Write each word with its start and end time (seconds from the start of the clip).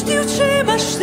już 0.00 0.08
nie 0.08 0.20
utrzymasz. 0.20 0.98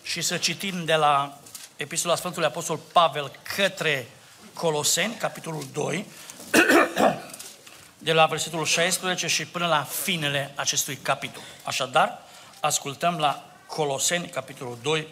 și 0.03 0.21
să 0.21 0.37
citim 0.37 0.85
de 0.85 0.95
la 0.95 1.39
Epistola 1.77 2.17
Sfântului 2.17 2.49
Apostol 2.49 2.77
Pavel 2.77 3.33
către 3.57 4.09
Coloseni, 4.55 5.15
capitolul 5.15 5.67
2, 5.73 6.07
de 7.99 8.13
la 8.13 8.27
versetul 8.27 8.65
16 8.65 9.27
și 9.27 9.47
până 9.47 9.67
la 9.67 9.83
finele 9.83 10.53
acestui 10.55 10.97
capitol. 10.97 11.43
Așadar, 11.65 12.23
ascultăm 12.61 13.19
la 13.19 13.45
Coloseni, 13.67 14.29
capitolul 14.29 14.79
2, 14.83 15.09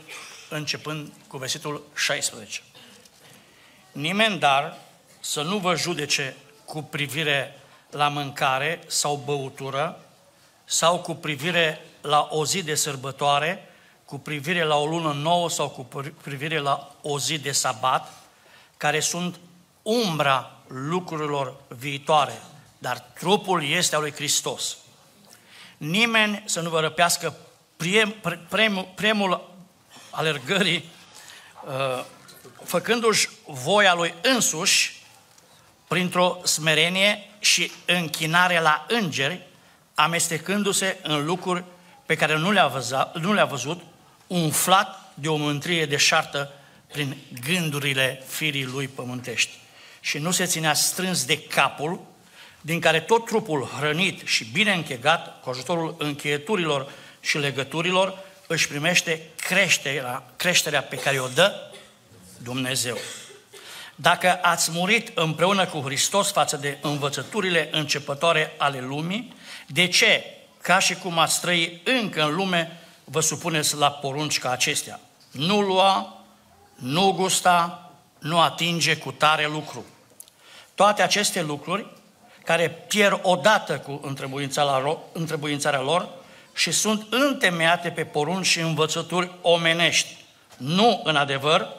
începând 0.48 1.12
cu 1.26 1.36
versetul 1.36 1.86
16. 1.94 2.62
Nimeni 3.92 4.38
dar 4.38 4.88
să 5.20 5.42
nu 5.42 5.58
vă 5.58 5.74
judece 5.74 6.36
cu 6.64 6.82
privire 6.82 7.58
la 7.90 8.08
mâncare 8.08 8.82
sau 8.86 9.22
băutură 9.24 10.00
sau 10.64 10.98
cu 10.98 11.14
privire 11.14 11.84
la 12.00 12.28
o 12.30 12.44
zi 12.44 12.62
de 12.62 12.74
sărbătoare, 12.74 13.68
cu 14.04 14.18
privire 14.18 14.64
la 14.64 14.76
o 14.76 14.86
lună 14.86 15.12
nouă 15.12 15.50
sau 15.50 15.68
cu 15.68 15.88
privire 16.22 16.58
la 16.58 16.94
o 17.02 17.18
zi 17.18 17.38
de 17.38 17.52
sabat, 17.52 18.12
care 18.76 19.00
sunt 19.00 19.38
umbra 19.82 20.52
lucrurilor 20.66 21.54
viitoare, 21.68 22.42
dar 22.78 22.98
trupul 22.98 23.64
este 23.64 23.94
al 23.94 24.00
lui 24.00 24.12
Hristos. 24.12 24.76
Nimeni 25.76 26.42
să 26.46 26.60
nu 26.60 26.70
vă 26.70 26.80
răpească 26.80 27.36
prem, 27.76 28.14
premiul, 28.48 28.88
premiul 28.94 29.50
alergării 30.10 30.84
uh, 31.66 32.04
făcându-și 32.64 33.28
voia 33.46 33.94
lui 33.94 34.14
însuși 34.22 34.99
printr-o 35.90 36.40
smerenie 36.44 37.30
și 37.38 37.72
închinare 37.84 38.60
la 38.60 38.86
îngeri, 38.88 39.46
amestecându-se 39.94 40.98
în 41.02 41.24
lucruri 41.24 41.64
pe 42.06 42.14
care 42.14 42.36
nu 42.36 42.50
le-a, 42.50 42.66
văzut, 42.66 43.14
nu 43.14 43.32
le-a 43.32 43.44
văzut, 43.44 43.80
umflat 44.26 45.12
de 45.14 45.28
o 45.28 45.36
mântrie 45.36 45.86
deșartă 45.86 46.52
prin 46.92 47.16
gândurile 47.46 48.22
firii 48.26 48.64
lui 48.64 48.88
pământești. 48.88 49.58
Și 50.00 50.18
nu 50.18 50.30
se 50.30 50.44
ținea 50.44 50.74
strâns 50.74 51.24
de 51.24 51.38
capul, 51.38 52.00
din 52.60 52.80
care 52.80 53.00
tot 53.00 53.24
trupul 53.24 53.70
hrănit 53.78 54.26
și 54.26 54.44
bine 54.44 54.72
închegat, 54.72 55.40
cu 55.40 55.50
ajutorul 55.50 55.94
încheieturilor 55.98 56.92
și 57.20 57.38
legăturilor, 57.38 58.18
își 58.46 58.68
primește 58.68 59.22
creșterea, 59.36 60.22
creșterea 60.36 60.82
pe 60.82 60.96
care 60.96 61.18
o 61.18 61.28
dă 61.28 61.70
Dumnezeu. 62.42 62.98
Dacă 64.02 64.38
ați 64.42 64.70
murit 64.72 65.18
împreună 65.18 65.66
cu 65.66 65.80
Hristos 65.80 66.32
față 66.32 66.56
de 66.56 66.78
învățăturile 66.80 67.68
începătoare 67.72 68.54
ale 68.58 68.80
lumii, 68.80 69.34
de 69.66 69.86
ce, 69.86 70.24
ca 70.62 70.78
și 70.78 70.94
cum 70.94 71.18
ați 71.18 71.40
trăi 71.40 71.80
încă 71.84 72.22
în 72.22 72.34
lume, 72.34 72.80
vă 73.04 73.20
supuneți 73.20 73.76
la 73.76 73.90
porunci 73.90 74.38
ca 74.38 74.50
acestea? 74.50 75.00
Nu 75.30 75.60
lua, 75.60 76.22
nu 76.74 77.12
gusta, 77.12 77.90
nu 78.18 78.40
atinge 78.40 78.96
cu 78.96 79.12
tare 79.12 79.46
lucru. 79.46 79.84
Toate 80.74 81.02
aceste 81.02 81.42
lucruri 81.42 81.86
care 82.44 82.68
pierd 82.68 83.18
odată 83.22 83.78
cu 83.78 84.00
întrebuințarea 85.12 85.80
lor 85.80 86.08
și 86.54 86.70
sunt 86.70 87.06
întemeiate 87.10 87.90
pe 87.90 88.04
porunci 88.04 88.46
și 88.46 88.60
învățături 88.60 89.30
omenești. 89.42 90.16
Nu 90.56 91.00
în 91.04 91.16
adevăr, 91.16 91.78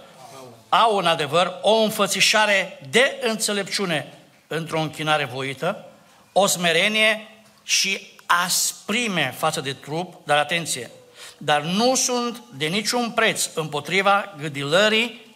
au 0.74 0.98
în 0.98 1.06
adevăr 1.06 1.58
o 1.62 1.74
înfățișare 1.74 2.80
de 2.90 3.20
înțelepciune 3.22 4.14
într-o 4.48 4.80
închinare 4.80 5.26
voită, 5.26 5.86
o 6.32 6.48
smerenie 6.48 7.28
și 7.64 8.08
asprime 8.26 9.36
față 9.38 9.62
de 9.62 9.74
trup, 9.74 10.26
dar 10.26 10.38
atenție, 10.38 10.92
dar 11.38 11.62
nu 11.62 11.96
sunt 11.96 12.42
de 12.58 12.66
niciun 12.66 13.12
preț 13.12 13.50
împotriva 13.54 14.36
gâdilării 14.38 15.36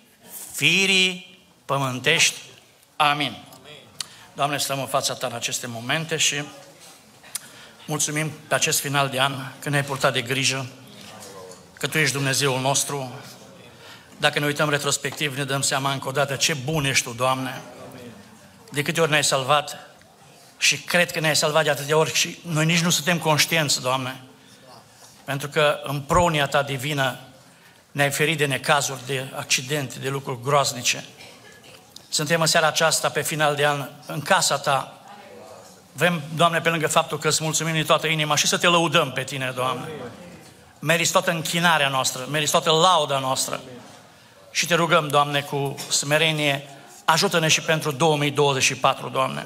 firii 0.53 1.39
pământești. 1.65 2.39
Amin. 2.95 3.37
Doamne, 4.33 4.57
stăm 4.57 4.79
în 4.79 4.87
fața 4.87 5.13
Ta 5.13 5.27
în 5.27 5.33
aceste 5.33 5.67
momente 5.67 6.17
și 6.17 6.35
mulțumim 7.85 8.31
pe 8.47 8.55
acest 8.55 8.79
final 8.79 9.09
de 9.09 9.19
an 9.19 9.33
că 9.59 9.69
ne-ai 9.69 9.83
purtat 9.83 10.13
de 10.13 10.21
grijă, 10.21 10.67
că 11.73 11.87
Tu 11.87 11.97
ești 11.97 12.13
Dumnezeul 12.13 12.61
nostru. 12.61 13.13
Dacă 14.17 14.39
ne 14.39 14.45
uităm 14.45 14.69
retrospectiv, 14.69 15.37
ne 15.37 15.43
dăm 15.43 15.61
seama 15.61 15.91
încă 15.91 16.07
o 16.07 16.11
dată 16.11 16.35
ce 16.35 16.53
bun 16.53 16.85
ești 16.85 17.03
Tu, 17.03 17.13
Doamne. 17.13 17.61
De 18.71 18.81
câte 18.81 19.01
ori 19.01 19.09
ne-ai 19.09 19.23
salvat 19.23 19.77
și 20.57 20.77
cred 20.77 21.11
că 21.11 21.19
ne-ai 21.19 21.35
salvat 21.35 21.63
de 21.63 21.69
atâtea 21.69 21.97
ori 21.97 22.13
și 22.13 22.39
noi 22.41 22.65
nici 22.65 22.79
nu 22.79 22.89
suntem 22.89 23.17
conștienți, 23.17 23.81
Doamne. 23.81 24.21
Pentru 25.23 25.47
că 25.47 25.79
în 25.83 26.01
pronia 26.01 26.47
Ta 26.47 26.63
divină 26.63 27.19
ne-ai 27.91 28.11
ferit 28.11 28.37
de 28.37 28.45
necazuri, 28.45 29.05
de 29.05 29.27
accidente, 29.35 29.99
de 29.99 30.09
lucruri 30.09 30.39
groaznice. 30.43 31.05
Suntem 32.09 32.41
în 32.41 32.47
seara 32.47 32.67
aceasta, 32.67 33.09
pe 33.09 33.21
final 33.21 33.55
de 33.55 33.65
an, 33.65 33.89
în 34.05 34.21
casa 34.21 34.57
Ta. 34.57 34.99
Vrem, 35.93 36.21
Doamne, 36.35 36.61
pe 36.61 36.69
lângă 36.69 36.87
faptul 36.87 37.19
că 37.19 37.27
îți 37.27 37.43
mulțumim 37.43 37.73
din 37.73 37.85
toată 37.85 38.07
inima 38.07 38.35
și 38.35 38.47
să 38.47 38.57
Te 38.57 38.67
lăudăm 38.67 39.11
pe 39.11 39.23
Tine, 39.23 39.51
Doamne. 39.55 39.87
Meriți 40.79 41.11
toată 41.11 41.31
închinarea 41.31 41.87
noastră, 41.87 42.27
meriți 42.31 42.51
toată 42.51 42.71
lauda 42.71 43.19
noastră. 43.19 43.59
Și 44.55 44.67
Te 44.67 44.75
rugăm, 44.75 45.07
Doamne, 45.07 45.41
cu 45.41 45.75
smerenie, 45.89 46.69
ajută-ne 47.05 47.47
și 47.47 47.61
pentru 47.61 47.91
2024, 47.91 49.09
Doamne. 49.09 49.45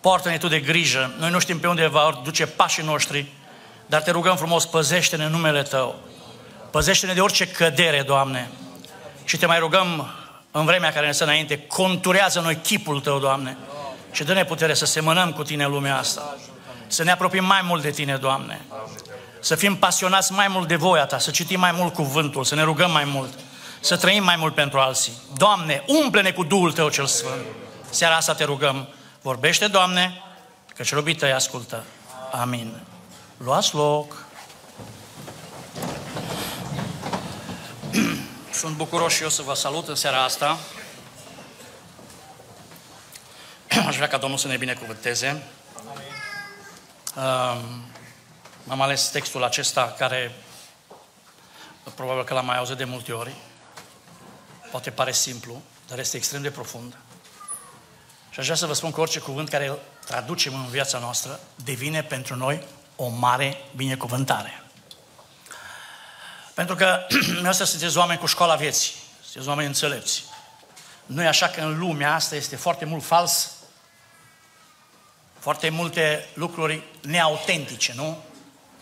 Poartă-ne 0.00 0.38
Tu 0.38 0.48
de 0.48 0.60
grijă. 0.60 1.14
Noi 1.18 1.30
nu 1.30 1.38
știm 1.38 1.58
pe 1.58 1.66
unde 1.66 1.86
va 1.86 2.20
duce 2.24 2.46
pașii 2.46 2.84
noștri, 2.84 3.26
dar 3.86 4.02
Te 4.02 4.10
rugăm 4.10 4.36
frumos, 4.36 4.66
păzește-ne 4.66 5.28
numele 5.28 5.62
Tău. 5.62 5.94
Păzește-ne 6.70 7.12
de 7.12 7.20
orice 7.20 7.46
cădere, 7.46 8.02
Doamne. 8.02 8.50
Și 9.24 9.36
Te 9.36 9.46
mai 9.46 9.58
rugăm 9.58 10.10
în 10.50 10.64
vremea 10.64 10.92
care 10.92 11.06
ne 11.06 11.12
stă 11.12 11.24
înainte, 11.24 11.58
conturează 11.58 12.40
noi 12.40 12.56
chipul 12.56 13.00
Tău, 13.00 13.18
Doamne, 13.18 13.56
și 14.12 14.24
dă-ne 14.24 14.44
putere 14.44 14.74
să 14.74 14.84
semănăm 14.84 15.32
cu 15.32 15.42
Tine 15.42 15.64
în 15.64 15.70
lumea 15.70 15.98
asta. 15.98 16.36
Să 16.86 17.02
ne 17.02 17.10
apropiem 17.10 17.44
mai 17.44 17.60
mult 17.64 17.82
de 17.82 17.90
Tine, 17.90 18.16
Doamne. 18.16 18.60
Să 19.40 19.54
fim 19.54 19.76
pasionați 19.76 20.32
mai 20.32 20.48
mult 20.48 20.68
de 20.68 20.76
voia 20.76 21.06
Ta, 21.06 21.18
să 21.18 21.30
citim 21.30 21.60
mai 21.60 21.72
mult 21.72 21.94
cuvântul, 21.94 22.44
să 22.44 22.54
ne 22.54 22.62
rugăm 22.62 22.90
mai 22.90 23.04
mult, 23.04 23.32
să 23.82 23.96
trăim 23.96 24.24
mai 24.24 24.36
mult 24.36 24.54
pentru 24.54 24.78
alții. 24.78 25.12
Doamne, 25.36 25.84
umple-ne 25.86 26.32
cu 26.32 26.44
Duhul 26.44 26.72
Tău 26.72 26.88
cel 26.88 27.06
Sfânt. 27.06 27.44
Seara 27.90 28.16
asta 28.16 28.34
te 28.34 28.44
rugăm, 28.44 28.88
vorbește, 29.22 29.66
Doamne, 29.66 30.22
că 30.74 30.84
robii 30.90 31.14
Tăi 31.14 31.32
ascultă. 31.32 31.84
Amin. 32.32 32.80
Luați 33.36 33.74
loc. 33.74 34.24
Sunt 38.60 38.76
bucuros 38.76 39.12
și 39.12 39.22
eu 39.22 39.28
să 39.28 39.42
vă 39.42 39.54
salut 39.54 39.88
în 39.88 39.94
seara 39.94 40.22
asta. 40.22 40.58
Aș 43.86 43.96
vrea 43.96 44.08
ca 44.08 44.16
Domnul 44.16 44.38
să 44.38 44.48
ne 44.48 44.56
binecuvânteze. 44.56 45.42
Um, 47.16 47.84
am 48.68 48.80
ales 48.80 49.08
textul 49.08 49.44
acesta 49.44 49.94
care 49.98 50.34
probabil 51.94 52.24
că 52.24 52.34
l-am 52.34 52.46
mai 52.46 52.56
auzit 52.56 52.76
de 52.76 52.84
multe 52.84 53.12
ori. 53.12 53.34
Poate 54.72 54.90
pare 54.90 55.12
simplu, 55.12 55.62
dar 55.88 55.98
este 55.98 56.16
extrem 56.16 56.42
de 56.42 56.50
profund. 56.50 56.96
Și 58.30 58.38
aș 58.38 58.44
vrea 58.44 58.56
să 58.56 58.66
vă 58.66 58.72
spun 58.72 58.90
că 58.92 59.00
orice 59.00 59.18
cuvânt 59.18 59.48
care 59.48 59.66
îl 59.66 59.78
traducem 60.06 60.54
în 60.54 60.66
viața 60.66 60.98
noastră 60.98 61.40
devine 61.64 62.02
pentru 62.02 62.34
noi 62.36 62.66
o 62.96 63.08
mare 63.08 63.56
binecuvântare. 63.76 64.62
Pentru 66.54 66.74
că 66.74 67.06
să 67.50 67.64
sunteți 67.64 67.96
oameni 67.96 68.18
cu 68.18 68.26
școala 68.26 68.54
vieții, 68.54 68.92
sunteți 69.22 69.48
oameni 69.48 69.66
înțelepți. 69.68 70.24
Nu 71.06 71.22
e 71.22 71.26
așa 71.26 71.48
că 71.48 71.60
în 71.60 71.78
lumea 71.78 72.14
asta 72.14 72.34
este 72.34 72.56
foarte 72.56 72.84
mult 72.84 73.04
fals, 73.04 73.50
foarte 75.38 75.68
multe 75.68 76.26
lucruri 76.34 76.82
neautentice, 77.00 77.92
nu? 77.96 78.22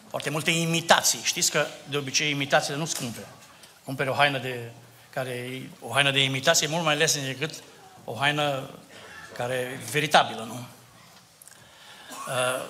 Foarte 0.08 0.30
multe 0.30 0.50
imitații. 0.50 1.20
Știți 1.22 1.50
că 1.50 1.66
de 1.88 1.96
obicei 1.96 2.30
imitațiile 2.30 2.78
nu 2.78 2.84
scumpe. 2.84 3.26
Cumpere 3.84 4.10
o 4.10 4.14
haină 4.14 4.38
de, 4.38 4.70
care, 5.10 5.62
o 5.80 5.92
haină 5.92 6.10
de 6.10 6.22
imitație 6.22 6.66
e 6.66 6.70
mult 6.70 6.84
mai 6.84 6.96
lesne 6.96 7.22
decât 7.26 7.54
o 8.04 8.14
haină 8.14 8.70
care 9.36 9.54
e 9.54 9.90
veritabilă, 9.90 10.44
nu? 10.46 10.66
Uh, 12.28 12.64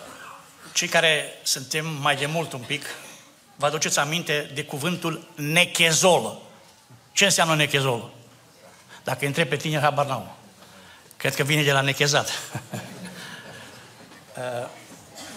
cei 0.72 0.88
care 0.88 1.38
suntem 1.42 1.86
mai 1.86 2.16
de 2.16 2.26
mult 2.26 2.52
un 2.52 2.60
pic, 2.60 2.84
vă 3.56 3.66
aduceți 3.66 3.98
aminte 3.98 4.50
de 4.54 4.64
cuvântul 4.64 5.28
nechezolă. 5.34 6.40
Ce 7.12 7.24
înseamnă 7.24 7.54
nechezolă? 7.54 8.10
Dacă 9.04 9.26
întreb 9.26 9.48
pe 9.48 9.56
tine, 9.56 9.80
habar 9.80 10.06
n-au. 10.06 10.36
Cred 11.16 11.34
că 11.34 11.42
vine 11.42 11.62
de 11.62 11.72
la 11.72 11.80
nechezat. 11.80 12.30
Uh, 14.36 14.68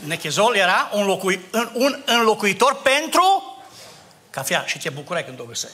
nechezol 0.05 0.55
era 0.55 0.89
un, 0.93 1.05
locui, 1.05 1.39
un 1.73 2.03
înlocuitor 2.05 2.81
pentru 2.81 3.57
cafea 4.29 4.65
și 4.65 4.77
te 4.77 4.89
bucurai 4.89 5.25
când 5.25 5.39
o 5.39 5.43
găseai. 5.43 5.71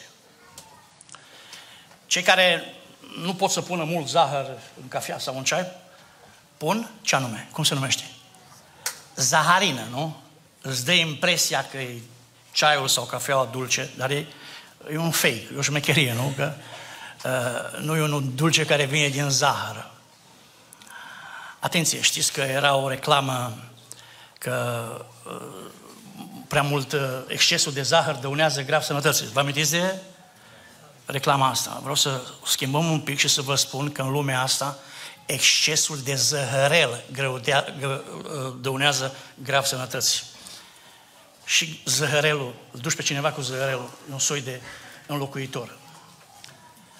Cei 2.09 2.21
care 2.21 2.73
nu 3.21 3.33
pot 3.33 3.49
să 3.49 3.61
pună 3.61 3.83
mult 3.83 4.07
zahăr 4.07 4.45
în 4.81 4.87
cafea 4.87 5.19
sau 5.19 5.37
în 5.37 5.43
ceai, 5.43 5.65
pun 6.57 6.89
ce 7.01 7.15
anume? 7.15 7.47
Cum 7.51 7.63
se 7.63 7.73
numește? 7.73 8.03
Zaharină, 9.15 9.87
nu? 9.89 10.17
Îți 10.61 10.85
dă 10.85 10.91
impresia 10.91 11.65
că 11.71 11.77
e 11.77 12.01
ceaiul 12.51 12.87
sau 12.87 13.03
cafeaua 13.03 13.45
dulce, 13.45 13.89
dar 13.97 14.09
e, 14.09 14.27
e 14.91 14.97
un 14.97 15.11
fake, 15.11 15.47
e 15.53 15.57
o 15.57 15.61
șmecherie, 15.61 16.13
nu? 16.13 16.33
Că 16.35 16.53
uh, 17.25 17.79
nu 17.79 17.95
e 17.95 18.01
un 18.01 18.35
dulce 18.35 18.65
care 18.65 18.85
vine 18.85 19.07
din 19.07 19.29
zahăr. 19.29 19.91
Atenție, 21.59 22.01
știți 22.01 22.31
că 22.31 22.41
era 22.41 22.75
o 22.75 22.89
reclamă 22.89 23.57
că 24.37 24.87
uh, 25.25 25.71
prea 26.47 26.61
mult 26.61 26.91
uh, 26.91 27.01
excesul 27.27 27.73
de 27.73 27.81
zahăr 27.81 28.15
dăunează 28.15 28.61
grav 28.61 28.81
sănătății. 28.81 29.27
Vă 29.27 29.39
amintiți 29.39 29.71
de 29.71 29.95
reclama 31.11 31.47
asta? 31.47 31.77
Vreau 31.79 31.95
să 31.95 32.21
schimbăm 32.45 32.91
un 32.91 32.99
pic 32.99 33.17
și 33.17 33.27
să 33.27 33.41
vă 33.41 33.55
spun 33.55 33.91
că 33.91 34.01
în 34.01 34.11
lumea 34.11 34.41
asta 34.41 34.77
excesul 35.25 35.97
de 35.97 36.15
zăhărel 36.15 37.03
uh, 37.17 38.53
dăunează 38.61 39.15
grav 39.43 39.63
sănătății 39.63 40.23
și 41.45 41.81
zăhărelul, 41.85 42.53
îl 42.71 42.79
duci 42.79 42.95
pe 42.95 43.01
cineva 43.01 43.31
cu 43.31 43.41
zăhărelul, 43.41 43.91
e 44.09 44.13
un 44.13 44.19
soi 44.19 44.41
de 44.41 44.61
înlocuitor. 45.07 45.77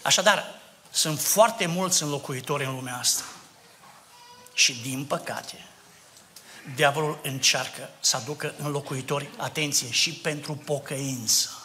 Așadar, 0.01 0.46
sunt 0.92 1.20
foarte 1.20 1.66
mulți 1.66 2.04
înlocuitori 2.04 2.66
în 2.66 2.75
lumea 2.75 2.98
asta. 2.98 3.24
Și 4.54 4.82
din 4.82 5.06
păcate, 5.06 5.66
diavolul 6.75 7.20
încearcă 7.24 7.89
să 8.00 8.16
aducă 8.16 8.54
înlocuitori, 8.58 9.30
atenție, 9.38 9.92
și 9.92 10.13
pentru 10.13 10.54
pocăință. 10.56 11.59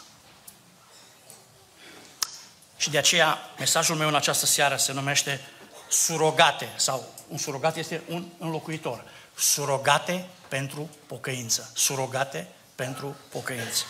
Și 2.77 2.89
de 2.89 2.97
aceea, 2.97 3.39
mesajul 3.59 3.95
meu 3.95 4.07
în 4.07 4.15
această 4.15 4.45
seară 4.45 4.75
se 4.75 4.91
numește 4.91 5.41
surogate, 5.89 6.69
sau 6.75 7.03
un 7.27 7.37
surogat 7.37 7.75
este 7.75 8.01
un 8.07 8.25
înlocuitor. 8.37 9.03
Surogate 9.35 10.27
pentru 10.47 10.89
pocăință. 11.05 11.71
Surogate 11.73 12.47
pentru 12.75 13.15
pocăință. 13.29 13.83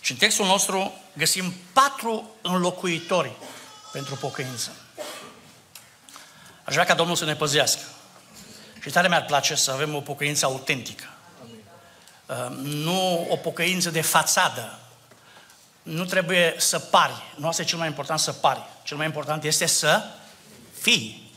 Și 0.00 0.12
în 0.12 0.18
textul 0.18 0.46
nostru 0.46 0.92
găsim 1.12 1.52
patru 1.72 2.30
înlocuitori 2.42 3.32
pentru 3.92 4.14
pocăință. 4.14 4.70
Aș 6.64 6.72
vrea 6.72 6.86
ca 6.86 6.94
Domnul 6.94 7.16
să 7.16 7.24
ne 7.24 7.36
păzească. 7.36 7.82
Și 8.80 8.90
tare 8.90 9.08
mi-ar 9.08 9.24
place 9.24 9.54
să 9.54 9.70
avem 9.70 9.94
o 9.94 10.00
pocăință 10.00 10.44
autentică. 10.44 11.04
Uh, 12.26 12.56
nu 12.62 13.26
o 13.30 13.36
pocăință 13.36 13.90
de 13.90 14.00
fațadă. 14.00 14.78
Nu 15.88 16.04
trebuie 16.04 16.54
să 16.56 16.78
pari. 16.78 17.22
Nu 17.36 17.48
asta 17.48 17.62
e 17.62 17.64
cel 17.64 17.78
mai 17.78 17.86
important 17.86 18.18
să 18.18 18.32
pari. 18.32 18.60
Cel 18.82 18.96
mai 18.96 19.06
important 19.06 19.44
este 19.44 19.66
să 19.66 20.02
fii. 20.80 21.32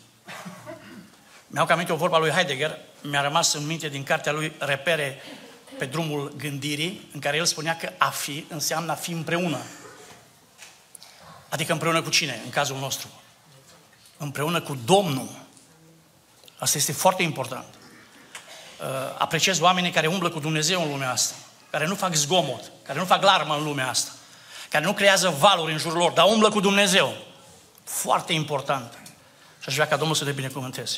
Mi-au 1.48 1.65
cam 1.65 1.86
o 1.89 1.96
vorba 1.96 2.17
lui 2.17 2.29
Heidegger, 2.29 2.77
mi-a 3.01 3.22
rămas 3.22 3.53
în 3.53 3.65
minte 3.65 3.88
din 3.88 4.03
cartea 4.03 4.31
lui 4.31 4.53
Repere 4.58 5.22
pe 5.77 5.86
drumul 5.86 6.34
gândirii, 6.38 7.10
în 7.13 7.20
care 7.20 7.38
el 7.38 7.46
spunea 7.46 7.77
că 7.77 7.91
a 7.98 8.10
fi 8.10 8.46
înseamnă 8.50 8.91
a 8.91 8.96
fi 8.96 9.12
împreună. 9.12 9.60
Adică 11.50 11.72
împreună 11.72 12.01
cu 12.01 12.10
cine, 12.10 12.41
în 12.43 12.50
cazul 12.50 12.77
nostru? 12.77 13.08
Împreună 14.17 14.62
cu 14.62 14.77
Domnul. 14.86 15.29
Asta 16.58 16.77
este 16.77 16.91
foarte 16.91 17.24
important. 17.24 17.74
Uh, 17.74 18.88
apreciez 19.17 19.60
oamenii 19.60 19.91
care 19.91 20.08
umblă 20.08 20.29
cu 20.29 20.39
Dumnezeu 20.39 20.84
în 20.84 20.89
lumea 20.89 21.12
asta, 21.12 21.36
care 21.70 21.88
nu 21.88 21.96
fac 21.96 22.13
zgomot, 22.13 22.72
care 22.84 23.00
nu 23.00 23.05
fac 23.05 23.24
larmă 23.24 23.55
în 23.55 23.63
lumea 23.63 23.89
asta, 23.89 24.12
care 24.71 24.85
nu 24.85 24.93
creează 24.93 25.35
valuri 25.39 25.71
în 25.71 25.77
jurul 25.77 25.97
lor, 25.97 26.11
dar 26.11 26.25
umblă 26.25 26.49
cu 26.49 26.59
Dumnezeu. 26.59 27.13
Foarte 27.83 28.33
important. 28.33 28.93
Și 29.59 29.65
aș 29.67 29.73
vrea 29.73 29.87
ca 29.87 29.95
Domnul 29.95 30.15
să 30.15 30.23
te 30.23 30.31
binecuvânteze. 30.31 30.97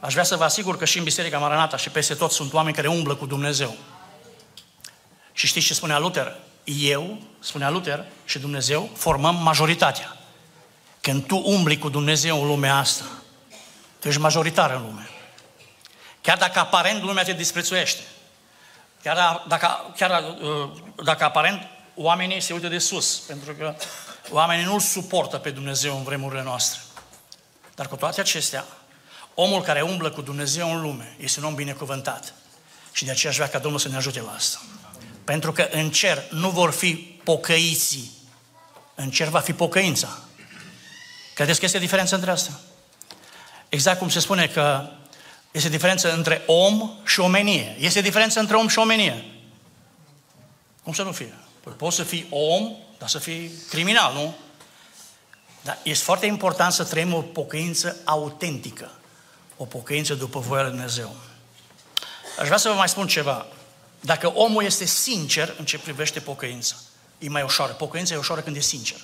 aș 0.00 0.12
vrea 0.12 0.24
să 0.24 0.36
vă 0.36 0.44
asigur 0.44 0.78
că 0.78 0.84
și 0.84 0.98
în 0.98 1.04
Biserica 1.04 1.38
Maranata 1.38 1.76
și 1.76 1.90
peste 1.90 2.14
tot 2.14 2.32
sunt 2.32 2.52
oameni 2.52 2.74
care 2.74 2.88
umblă 2.88 3.14
cu 3.14 3.26
Dumnezeu. 3.26 3.76
Și 5.32 5.46
știți 5.46 5.66
ce 5.66 5.74
spunea 5.74 5.98
Luther? 5.98 6.36
Eu, 6.64 7.18
spunea 7.40 7.70
Luther, 7.70 8.04
și 8.24 8.38
Dumnezeu 8.38 8.90
formăm 8.96 9.36
majoritatea. 9.42 10.16
Când 11.00 11.26
tu 11.26 11.42
umbli 11.44 11.78
cu 11.78 11.88
Dumnezeu 11.88 12.40
în 12.40 12.46
lumea 12.46 12.76
asta, 12.76 13.04
tu 13.98 14.08
ești 14.08 14.20
majoritar 14.20 14.70
în 14.70 14.80
lume. 14.80 15.08
Chiar 16.20 16.36
dacă 16.36 16.58
aparent 16.58 17.02
lumea 17.02 17.24
te 17.24 17.32
disprețuiește, 17.32 18.02
chiar 19.02 19.44
dacă, 19.48 19.92
chiar 19.96 20.36
uh, 20.40 20.70
dacă 21.04 21.24
aparent 21.24 21.73
oamenii 21.94 22.40
se 22.40 22.52
uită 22.52 22.68
de 22.68 22.78
sus, 22.78 23.18
pentru 23.18 23.52
că 23.52 23.74
oamenii 24.30 24.64
nu-L 24.64 24.80
suportă 24.80 25.38
pe 25.38 25.50
Dumnezeu 25.50 25.96
în 25.96 26.02
vremurile 26.02 26.42
noastre. 26.42 26.80
Dar 27.74 27.88
cu 27.88 27.96
toate 27.96 28.20
acestea, 28.20 28.64
omul 29.34 29.62
care 29.62 29.80
umblă 29.80 30.10
cu 30.10 30.22
Dumnezeu 30.22 30.74
în 30.74 30.80
lume 30.80 31.16
este 31.20 31.40
un 31.40 31.46
om 31.46 31.54
binecuvântat. 31.54 32.34
Și 32.92 33.04
de 33.04 33.10
aceea 33.10 33.30
aș 33.30 33.36
vrea 33.36 33.48
ca 33.48 33.58
Domnul 33.58 33.80
să 33.80 33.88
ne 33.88 33.96
ajute 33.96 34.20
la 34.20 34.32
asta. 34.32 34.60
Pentru 35.24 35.52
că 35.52 35.68
în 35.70 35.90
cer 35.90 36.22
nu 36.30 36.50
vor 36.50 36.72
fi 36.72 36.94
pocăiții. 37.24 38.10
În 38.94 39.10
cer 39.10 39.28
va 39.28 39.40
fi 39.40 39.52
pocăința. 39.52 40.18
Credeți 41.34 41.58
că 41.58 41.64
este 41.64 41.78
diferență 41.78 42.14
între 42.14 42.30
asta? 42.30 42.60
Exact 43.68 43.98
cum 43.98 44.08
se 44.08 44.20
spune 44.20 44.46
că 44.46 44.88
este 45.50 45.68
diferență 45.68 46.12
între 46.12 46.42
om 46.46 46.90
și 47.04 47.20
omenie. 47.20 47.76
Este 47.78 48.00
diferență 48.00 48.40
între 48.40 48.56
om 48.56 48.68
și 48.68 48.78
omenie. 48.78 49.24
Cum 50.82 50.92
să 50.92 51.02
nu 51.02 51.12
fie? 51.12 51.34
Păi 51.64 51.72
poți 51.72 51.96
să 51.96 52.02
fii 52.02 52.26
om, 52.30 52.76
dar 52.98 53.08
să 53.08 53.18
fii 53.18 53.50
criminal, 53.68 54.12
nu? 54.12 54.34
Dar 55.62 55.78
este 55.82 56.04
foarte 56.04 56.26
important 56.26 56.72
să 56.72 56.84
trăim 56.84 57.14
o 57.14 57.20
pocăință 57.20 57.96
autentică. 58.04 58.90
O 59.56 59.64
pocăință 59.64 60.14
după 60.14 60.38
voia 60.38 60.62
lui 60.62 60.70
Dumnezeu. 60.70 61.16
Aș 62.38 62.46
vrea 62.46 62.56
să 62.58 62.68
vă 62.68 62.74
mai 62.74 62.88
spun 62.88 63.06
ceva. 63.06 63.46
Dacă 64.00 64.32
omul 64.32 64.64
este 64.64 64.84
sincer 64.84 65.54
în 65.58 65.64
ce 65.64 65.78
privește 65.78 66.20
pocăința, 66.20 66.74
e 67.18 67.28
mai 67.28 67.42
ușoară. 67.42 67.72
Pocăința 67.72 68.14
e 68.14 68.18
ușoară 68.18 68.40
când 68.40 68.56
e 68.56 68.60
sincer. 68.60 69.00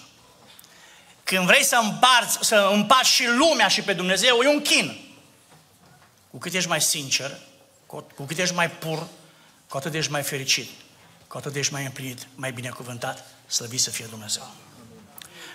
Când 1.25 1.47
vrei 1.47 1.65
să 1.65 1.79
împarți, 1.83 2.39
să 2.41 2.71
împarți 2.73 3.11
și 3.11 3.27
lumea 3.27 3.69
și 3.69 3.83
pe 3.83 3.93
Dumnezeu, 3.93 4.39
e 4.43 4.49
un 4.49 4.63
chin. 4.63 5.15
Cu 6.31 6.39
cât 6.39 6.55
ești 6.55 6.69
mai 6.69 6.81
sincer, 6.81 7.39
cu, 7.87 8.07
cu 8.15 8.23
cât 8.23 8.39
ești 8.39 8.55
mai 8.55 8.71
pur, 8.71 9.07
cu 9.69 9.77
atât 9.77 9.95
ești 9.95 10.11
mai 10.11 10.23
fericit, 10.23 10.69
cu 11.31 11.37
atât 11.37 11.55
ești 11.55 11.73
mai 11.73 11.85
împlinit, 11.85 12.27
mai 12.35 12.53
binecuvântat, 12.53 13.25
slăvit 13.47 13.81
să 13.81 13.91
fie 13.91 14.05
Dumnezeu. 14.05 14.51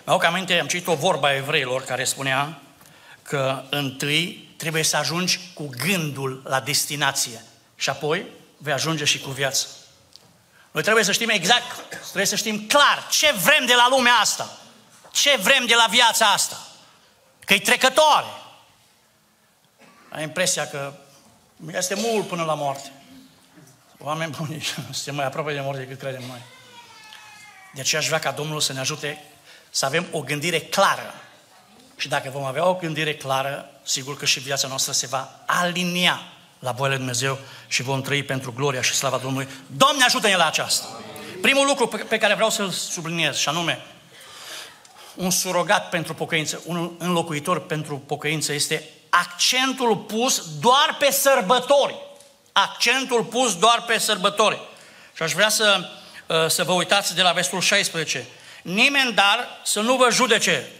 Mi-au 0.04 0.18
aminte, 0.18 0.58
am 0.58 0.66
citit 0.66 0.86
o 0.86 0.94
vorba 0.94 1.28
a 1.28 1.34
evreilor 1.34 1.82
care 1.84 2.04
spunea 2.04 2.60
că 3.22 3.64
întâi 3.70 4.54
trebuie 4.56 4.82
să 4.82 4.96
ajungi 4.96 5.40
cu 5.54 5.68
gândul 5.68 6.42
la 6.44 6.60
destinație 6.60 7.44
și 7.74 7.90
apoi 7.90 8.26
vei 8.56 8.72
ajunge 8.72 9.04
și 9.04 9.20
cu 9.20 9.30
viață. 9.30 9.66
Noi 10.70 10.82
trebuie 10.82 11.04
să 11.04 11.12
știm 11.12 11.28
exact, 11.28 11.96
trebuie 12.02 12.26
să 12.26 12.36
știm 12.36 12.66
clar 12.66 13.06
ce 13.10 13.32
vrem 13.32 13.66
de 13.66 13.74
la 13.74 13.86
lumea 13.90 14.14
asta, 14.14 14.58
ce 15.12 15.36
vrem 15.36 15.66
de 15.66 15.74
la 15.74 15.86
viața 15.90 16.26
asta, 16.26 16.66
că 17.44 17.54
e 17.54 17.58
trecătoare, 17.58 18.26
ai 20.08 20.22
impresia 20.22 20.68
că 20.68 20.92
este 21.72 21.94
mult 21.94 22.26
până 22.26 22.44
la 22.44 22.54
moarte. 22.54 22.95
Oameni 24.06 24.34
buni, 24.38 24.62
suntem 24.92 25.14
mai 25.14 25.24
aproape 25.24 25.52
de 25.52 25.60
moarte 25.60 25.80
decât 25.80 25.98
credem 25.98 26.22
noi. 26.28 26.42
De 27.74 27.80
aceea 27.80 28.00
aș 28.00 28.06
vrea 28.06 28.18
ca 28.18 28.30
Domnul 28.30 28.60
să 28.60 28.72
ne 28.72 28.80
ajute 28.80 29.24
să 29.70 29.84
avem 29.84 30.06
o 30.10 30.20
gândire 30.20 30.60
clară. 30.60 31.14
Și 31.96 32.08
dacă 32.08 32.30
vom 32.30 32.44
avea 32.44 32.66
o 32.66 32.74
gândire 32.74 33.14
clară, 33.14 33.70
sigur 33.82 34.16
că 34.16 34.24
și 34.24 34.40
viața 34.40 34.68
noastră 34.68 34.92
se 34.92 35.06
va 35.06 35.44
alinia 35.46 36.20
la 36.58 36.72
voia 36.72 36.88
lui 36.88 36.98
Dumnezeu 36.98 37.38
și 37.66 37.82
vom 37.82 38.02
trăi 38.02 38.22
pentru 38.22 38.52
gloria 38.52 38.82
și 38.82 38.94
slava 38.94 39.16
Domnului. 39.16 39.48
Doamne 39.66 40.04
ajută-ne 40.04 40.36
la 40.36 40.46
aceasta! 40.46 40.86
Primul 41.42 41.66
lucru 41.66 41.86
pe 42.08 42.18
care 42.18 42.34
vreau 42.34 42.50
să-l 42.50 42.70
subliniez, 42.70 43.36
și 43.36 43.48
anume, 43.48 43.84
un 45.14 45.30
surogat 45.30 45.88
pentru 45.88 46.14
pocăință, 46.14 46.62
un 46.66 46.90
înlocuitor 46.98 47.66
pentru 47.66 47.98
pocăință 47.98 48.52
este 48.52 48.88
accentul 49.08 49.96
pus 49.96 50.58
doar 50.60 50.96
pe 50.98 51.10
sărbători. 51.10 52.05
Accentul 52.58 53.24
pus 53.24 53.58
doar 53.58 53.82
pe 53.86 53.98
sărbători. 53.98 54.60
Și 55.16 55.22
aș 55.22 55.32
vrea 55.32 55.48
să, 55.48 55.90
uh, 56.26 56.46
să 56.46 56.64
vă 56.64 56.72
uitați 56.72 57.14
de 57.14 57.22
la 57.22 57.32
versetul 57.32 57.60
16. 57.60 58.26
Nimeni 58.62 59.12
dar 59.12 59.48
să 59.62 59.80
nu 59.80 59.96
vă 59.96 60.08
judece 60.10 60.70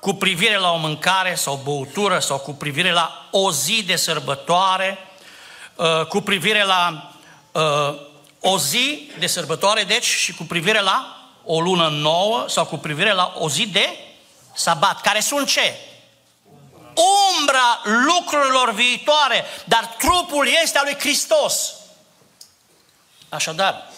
cu 0.00 0.14
privire 0.14 0.58
la 0.58 0.70
o 0.70 0.76
mâncare 0.76 1.34
sau 1.34 1.60
băutură 1.64 2.18
sau 2.18 2.38
cu 2.38 2.52
privire 2.52 2.92
la 2.92 3.28
o 3.30 3.52
zi 3.52 3.82
de 3.82 3.96
sărbătoare, 3.96 4.98
uh, 5.74 6.06
cu 6.06 6.20
privire 6.20 6.64
la 6.64 7.12
uh, 7.52 7.94
o 8.40 8.58
zi 8.58 9.10
de 9.18 9.26
sărbătoare, 9.26 9.82
deci, 9.82 10.06
și 10.06 10.34
cu 10.34 10.42
privire 10.42 10.80
la 10.80 11.28
o 11.44 11.60
lună 11.60 11.88
nouă 11.88 12.44
sau 12.48 12.66
cu 12.66 12.76
privire 12.76 13.12
la 13.12 13.34
o 13.38 13.48
zi 13.48 13.66
de 13.66 13.96
sabat, 14.54 15.00
care 15.00 15.20
sunt 15.20 15.48
ce? 15.48 15.74
Umbra 16.96 17.80
lucrurilor 17.84 18.72
viitoare, 18.72 19.44
dar 19.64 19.94
trupul 19.98 20.48
este 20.62 20.78
al 20.78 20.84
lui 20.84 20.98
Hristos. 20.98 21.72
Așadar, 23.28 23.90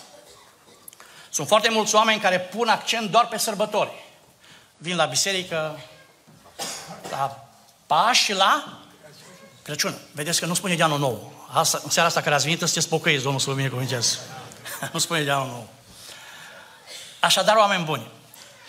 sunt 1.31 1.49
foarte 1.49 1.71
mulți 1.71 1.95
oameni 1.95 2.21
care 2.21 2.41
pun 2.41 2.69
accent 2.69 3.11
doar 3.11 3.27
pe 3.27 3.39
sărbători. 3.39 3.91
Vin 4.77 4.97
la 4.97 5.05
biserică, 5.05 5.81
la 7.11 7.49
Paști 7.87 8.25
și 8.25 8.33
la 8.33 8.79
Crăciun. 9.63 9.99
Vedeți 10.13 10.41
că 10.41 10.47
nu 10.47 10.55
spune 10.55 10.75
de 10.75 10.83
anul 10.83 10.99
nou. 10.99 11.33
Asta, 11.53 11.81
în 11.85 11.91
seara 11.91 12.09
asta 12.09 12.21
care 12.21 12.35
ați 12.35 12.45
venit, 12.45 12.59
sunteți 12.59 12.89
pocăiți, 12.89 13.23
Domnul 13.23 13.41
să 13.41 13.51
vă 13.51 13.57
binecuvânteze. 13.57 14.19
nu 14.93 14.99
spune 14.99 15.23
de 15.23 15.31
anul 15.31 15.47
nou. 15.47 15.69
Așadar, 17.21 17.57
oameni 17.57 17.85
buni, 17.85 18.11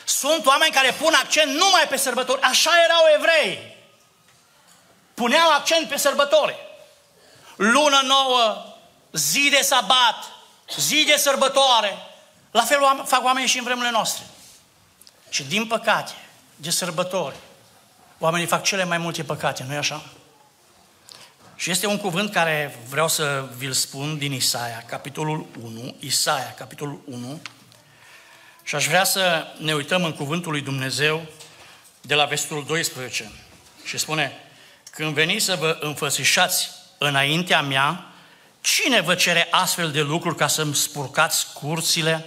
sunt 0.06 0.46
oameni 0.46 0.72
care 0.74 0.92
pun 0.92 1.14
accent 1.14 1.52
numai 1.52 1.86
pe 1.90 1.98
sărbători. 1.98 2.42
Așa 2.42 2.72
erau 2.84 3.04
evrei 3.16 3.78
puneau 5.20 5.52
accent 5.52 5.88
pe 5.88 5.98
sărbători. 5.98 6.56
Lună 7.56 8.02
nouă, 8.04 8.66
zi 9.12 9.50
de 9.50 9.62
sabat, 9.62 10.16
zi 10.78 11.04
de 11.06 11.18
sărbătoare. 11.18 11.98
La 12.52 12.62
fel 12.62 13.04
fac 13.06 13.24
oamenii 13.24 13.50
și 13.50 13.58
în 13.58 13.64
vremurile 13.64 13.92
noastre. 13.92 14.24
Și 15.30 15.44
din 15.44 15.68
păcate, 15.68 16.12
de 16.56 16.70
sărbători, 16.70 17.36
oamenii 18.20 18.48
fac 18.48 18.64
cele 18.64 18.84
mai 18.84 18.98
multe 18.98 19.24
păcate, 19.24 19.64
nu-i 19.68 19.78
așa? 19.78 20.04
Și 21.56 21.72
este 21.72 21.88
un 21.88 21.98
cuvânt 21.98 22.32
care 22.32 22.80
vreau 22.90 23.08
să 23.08 23.48
vi-l 23.58 23.74
spun 23.74 24.18
din 24.18 24.32
Isaia, 24.32 24.84
capitolul 24.86 25.46
1, 25.64 25.96
Isaia, 26.00 26.54
capitolul 26.58 27.02
1, 27.06 27.42
și 28.64 28.76
aș 28.76 28.88
vrea 28.88 29.04
să 29.04 29.48
ne 29.58 29.74
uităm 29.74 30.04
în 30.04 30.14
cuvântul 30.14 30.52
lui 30.52 30.62
Dumnezeu 30.62 31.26
de 32.02 32.16
la 32.16 32.26
versetul 32.26 32.66
12. 32.66 33.32
Și 33.84 33.98
spune, 33.98 34.49
când 35.00 35.14
veniți 35.14 35.46
să 35.46 35.56
vă 35.56 35.78
înfățișați 35.80 36.70
înaintea 36.98 37.62
mea, 37.62 38.06
cine 38.62 39.02
vă 39.02 39.16
cere 39.16 39.48
astfel 39.52 39.92
de 39.92 40.02
lucruri 40.02 40.36
ca 40.36 40.48
să-mi 40.48 40.76
spurcați 40.76 41.54
curțile? 41.54 42.26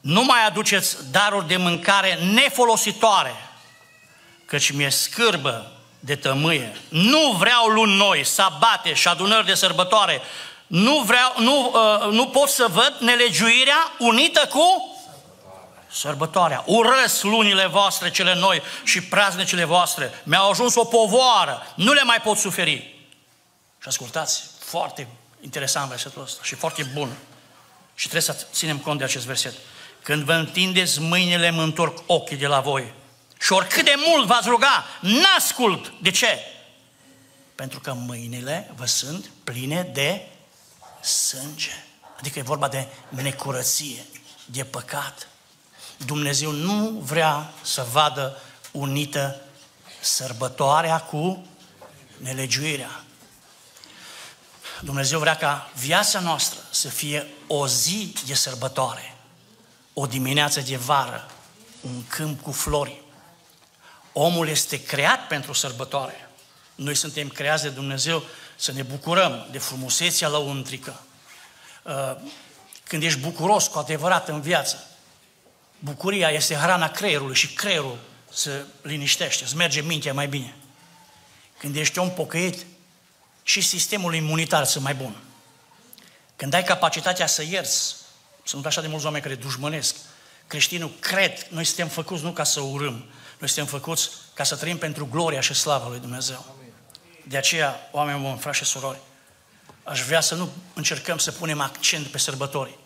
Nu 0.00 0.24
mai 0.24 0.46
aduceți 0.46 1.10
daruri 1.10 1.46
de 1.48 1.56
mâncare 1.56 2.14
nefolositoare, 2.14 3.34
căci 4.44 4.70
mi-e 4.70 4.88
scârbă 4.88 5.72
de 6.00 6.16
tămâie. 6.16 6.76
Nu 6.88 7.30
vreau 7.38 7.66
luni 7.66 7.96
noi, 7.96 8.24
sabate 8.24 8.94
și 8.94 9.08
adunări 9.08 9.46
de 9.46 9.54
sărbătoare. 9.54 10.20
Nu, 10.66 10.98
vreau, 10.98 11.34
nu, 11.38 11.72
uh, 11.74 12.12
nu 12.12 12.26
pot 12.26 12.48
să 12.48 12.66
văd 12.70 12.96
nelegiuirea 12.98 13.92
unită 13.98 14.46
cu 14.46 14.89
sărbătoarea. 15.92 16.62
Urăsc 16.66 17.22
lunile 17.22 17.66
voastre 17.66 18.10
cele 18.10 18.34
noi 18.34 18.62
și 18.84 19.00
praznicile 19.00 19.64
voastre. 19.64 20.22
Mi-au 20.24 20.50
ajuns 20.50 20.74
o 20.74 20.84
povoară. 20.84 21.72
Nu 21.76 21.92
le 21.92 22.02
mai 22.02 22.20
pot 22.20 22.36
suferi. 22.36 22.94
Și 23.80 23.88
ascultați, 23.88 24.42
foarte 24.58 25.08
interesant 25.40 25.88
versetul 25.88 26.22
ăsta 26.22 26.42
și 26.42 26.54
foarte 26.54 26.82
bun. 26.82 27.16
Și 27.94 28.08
trebuie 28.08 28.34
să 28.34 28.46
ținem 28.52 28.78
cont 28.78 28.98
de 28.98 29.04
acest 29.04 29.26
verset. 29.26 29.54
Când 30.02 30.24
vă 30.24 30.32
întindeți 30.32 31.00
mâinile, 31.00 31.50
mă 31.50 31.62
întorc 31.62 32.02
ochii 32.06 32.36
de 32.36 32.46
la 32.46 32.60
voi. 32.60 32.92
Și 33.40 33.52
oricât 33.52 33.84
de 33.84 33.94
mult 34.06 34.26
v-ați 34.26 34.48
ruga, 34.48 34.84
n-ascult. 35.00 35.92
De 36.02 36.10
ce? 36.10 36.38
Pentru 37.54 37.80
că 37.80 37.92
mâinile 37.92 38.70
vă 38.76 38.84
sunt 38.84 39.30
pline 39.44 39.90
de 39.92 40.26
sânge. 41.00 41.84
Adică 42.18 42.38
e 42.38 42.42
vorba 42.42 42.68
de 42.68 42.88
necurăție, 43.08 44.04
de 44.44 44.64
păcat. 44.64 45.28
Dumnezeu 46.04 46.50
nu 46.50 46.88
vrea 46.90 47.52
să 47.62 47.86
vadă 47.92 48.36
unită 48.72 49.40
sărbătoarea 50.00 51.00
cu 51.00 51.46
nelegiuirea. 52.16 53.04
Dumnezeu 54.80 55.18
vrea 55.18 55.36
ca 55.36 55.70
viața 55.76 56.20
noastră 56.20 56.60
să 56.70 56.88
fie 56.88 57.26
o 57.46 57.66
zi 57.66 58.14
de 58.26 58.34
sărbătoare, 58.34 59.16
o 59.94 60.06
dimineață 60.06 60.60
de 60.60 60.76
vară, 60.76 61.30
un 61.80 62.06
câmp 62.06 62.42
cu 62.42 62.52
flori. 62.52 63.02
Omul 64.12 64.48
este 64.48 64.82
creat 64.82 65.26
pentru 65.26 65.52
sărbătoare. 65.52 66.28
Noi 66.74 66.94
suntem 66.94 67.28
creați 67.28 67.62
de 67.62 67.68
Dumnezeu 67.68 68.22
să 68.56 68.72
ne 68.72 68.82
bucurăm 68.82 69.46
de 69.50 69.58
frumusețea 69.58 70.28
lăuntrică. 70.28 71.00
Uh, 71.82 72.16
când 72.84 73.02
ești 73.02 73.20
bucuros 73.20 73.66
cu 73.66 73.78
adevărat 73.78 74.28
în 74.28 74.40
viață, 74.40 74.89
bucuria 75.80 76.30
este 76.30 76.54
hrana 76.54 76.90
creierului 76.90 77.34
și 77.34 77.52
creierul 77.52 77.98
se 78.32 78.64
liniștește, 78.82 79.44
îți 79.44 79.56
merge 79.56 79.80
mintea 79.80 80.12
mai 80.12 80.28
bine. 80.28 80.54
Când 81.58 81.76
ești 81.76 81.98
om 81.98 82.10
pocăit, 82.10 82.66
și 83.42 83.60
sistemul 83.60 84.14
imunitar 84.14 84.64
sunt 84.64 84.84
mai 84.84 84.94
bun. 84.94 85.16
Când 86.36 86.54
ai 86.54 86.64
capacitatea 86.64 87.26
să 87.26 87.42
ierți, 87.42 87.94
sunt 88.44 88.66
așa 88.66 88.80
de 88.80 88.86
mulți 88.86 89.04
oameni 89.04 89.22
care 89.22 89.34
dușmănesc, 89.34 89.94
creștinul 90.46 90.92
cred, 91.00 91.46
noi 91.48 91.64
suntem 91.64 91.88
făcuți 91.88 92.22
nu 92.22 92.32
ca 92.32 92.44
să 92.44 92.60
urâm, 92.60 93.04
noi 93.38 93.48
suntem 93.48 93.66
făcuți 93.66 94.10
ca 94.34 94.44
să 94.44 94.56
trăim 94.56 94.78
pentru 94.78 95.06
gloria 95.06 95.40
și 95.40 95.54
slava 95.54 95.88
lui 95.88 95.98
Dumnezeu. 95.98 96.56
De 97.26 97.36
aceea, 97.36 97.88
oameni 97.92 98.20
buni, 98.20 98.38
frați 98.38 98.58
și 98.58 98.64
surori, 98.64 98.98
aș 99.84 100.02
vrea 100.02 100.20
să 100.20 100.34
nu 100.34 100.52
încercăm 100.74 101.18
să 101.18 101.32
punem 101.32 101.60
accent 101.60 102.06
pe 102.06 102.18
sărbători. 102.18 102.78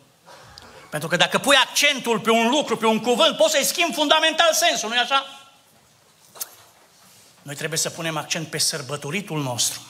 Pentru 0.94 1.12
că 1.12 1.16
dacă 1.16 1.38
pui 1.38 1.56
accentul 1.56 2.20
pe 2.20 2.30
un 2.30 2.50
lucru, 2.50 2.76
pe 2.76 2.86
un 2.86 3.00
cuvânt, 3.00 3.36
poți 3.36 3.52
să-i 3.52 3.64
schimbi 3.64 3.94
fundamental 3.94 4.52
sensul, 4.52 4.88
nu-i 4.88 4.98
așa? 4.98 5.26
Noi 7.42 7.54
trebuie 7.54 7.78
să 7.78 7.90
punem 7.90 8.16
accent 8.16 8.48
pe 8.48 8.58
sărbătoritul 8.58 9.42
nostru, 9.42 9.80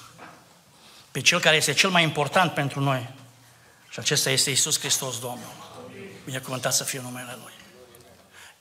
pe 1.10 1.20
cel 1.20 1.40
care 1.40 1.56
este 1.56 1.72
cel 1.72 1.90
mai 1.90 2.02
important 2.02 2.52
pentru 2.52 2.80
noi. 2.80 3.08
Și 3.88 3.98
acesta 3.98 4.30
este 4.30 4.50
Isus 4.50 4.78
Hristos 4.78 5.18
Domnul. 5.18 5.52
Binecuvântat 6.24 6.74
să 6.74 6.84
fie 6.84 7.00
numele 7.00 7.36
Lui. 7.42 7.52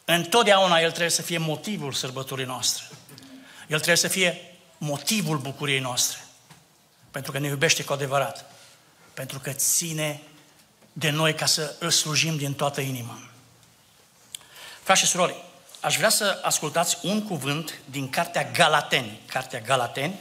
Întotdeauna 0.06 0.80
El 0.80 0.90
trebuie 0.90 1.10
să 1.10 1.22
fie 1.22 1.38
motivul 1.38 1.94
sărbătorii 1.94 2.46
noastre. 2.46 2.84
El 3.62 3.76
trebuie 3.76 3.96
să 3.96 4.08
fie 4.08 4.58
motivul 4.78 5.38
bucuriei 5.38 5.80
noastre. 5.80 6.20
Pentru 7.12 7.32
că 7.32 7.40
ne 7.40 7.48
iubește 7.48 7.84
cu 7.84 7.94
adevărat. 7.94 8.46
Pentru 9.14 9.40
că 9.40 9.52
ține 9.52 10.22
de 10.94 11.10
noi 11.10 11.36
ca 11.36 11.46
să 11.46 11.76
îl 11.80 11.90
slujim 11.90 12.38
din 12.38 12.54
toată 12.54 12.82
inima. 12.82 13.22
Frați 14.84 15.00
și 15.00 15.08
surori, 15.08 15.44
aș 15.80 15.98
vrea 15.98 16.10
să 16.10 16.40
ascultați 16.44 16.98
un 17.02 17.28
cuvânt 17.28 17.80
din 17.86 18.10
Cartea 18.10 18.52
Galateni, 18.52 19.20
Cartea 19.26 19.60
Galateni, 19.60 20.20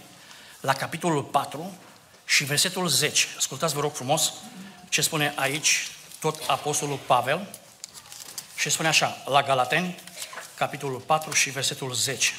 la 0.60 0.72
capitolul 0.72 1.22
4 1.22 1.76
și 2.24 2.44
versetul 2.44 2.88
10. 2.88 3.26
Ascultați, 3.36 3.74
vă 3.74 3.80
rog 3.80 3.94
frumos, 3.94 4.32
ce 4.88 5.00
spune 5.00 5.32
aici 5.36 5.90
tot 6.20 6.42
Apostolul 6.46 6.96
Pavel 6.96 7.46
și 8.56 8.70
spune 8.70 8.88
așa, 8.88 9.22
la 9.26 9.42
Galateni, 9.42 9.98
capitolul 10.54 11.00
4 11.00 11.32
și 11.32 11.50
versetul 11.50 11.94
10. 11.94 12.32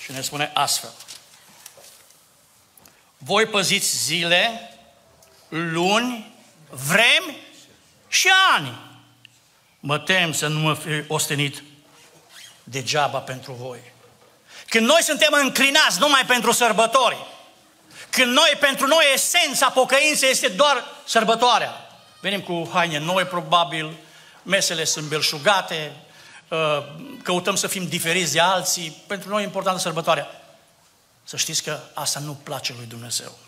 Și 0.00 0.12
ne 0.12 0.20
spune 0.20 0.50
astfel. 0.54 0.90
Voi 3.18 3.46
păziți 3.46 4.04
zile, 4.04 4.70
luni, 5.48 6.35
vremi 6.70 7.36
și 8.08 8.28
ani. 8.56 8.78
Mă 9.80 9.98
tem 9.98 10.32
să 10.32 10.46
nu 10.46 10.58
mă 10.58 10.74
fi 10.74 11.04
ostenit 11.08 11.62
degeaba 12.64 13.18
pentru 13.18 13.52
voi. 13.52 13.78
Când 14.68 14.86
noi 14.86 15.02
suntem 15.02 15.32
înclinați 15.32 15.98
numai 15.98 16.22
pentru 16.26 16.52
sărbători, 16.52 17.26
când 18.10 18.32
noi, 18.32 18.56
pentru 18.60 18.86
noi, 18.86 19.04
esența 19.14 19.70
pocăinței 19.70 20.30
este 20.30 20.48
doar 20.48 20.84
sărbătoarea. 21.04 21.90
Venim 22.20 22.40
cu 22.40 22.70
haine 22.72 22.98
noi, 22.98 23.24
probabil, 23.24 23.96
mesele 24.42 24.84
sunt 24.84 25.06
belșugate, 25.08 25.92
uh, 26.48 26.58
căutăm 27.22 27.56
să 27.56 27.66
fim 27.66 27.86
diferiți 27.86 28.32
de 28.32 28.40
alții. 28.40 29.02
Pentru 29.06 29.28
noi 29.28 29.42
e 29.42 29.44
importantă 29.44 29.80
sărbătoarea. 29.80 30.28
Să 31.24 31.36
știți 31.36 31.62
că 31.62 31.78
asta 31.94 32.20
nu 32.20 32.32
place 32.32 32.74
lui 32.76 32.86
Dumnezeu. 32.86 33.38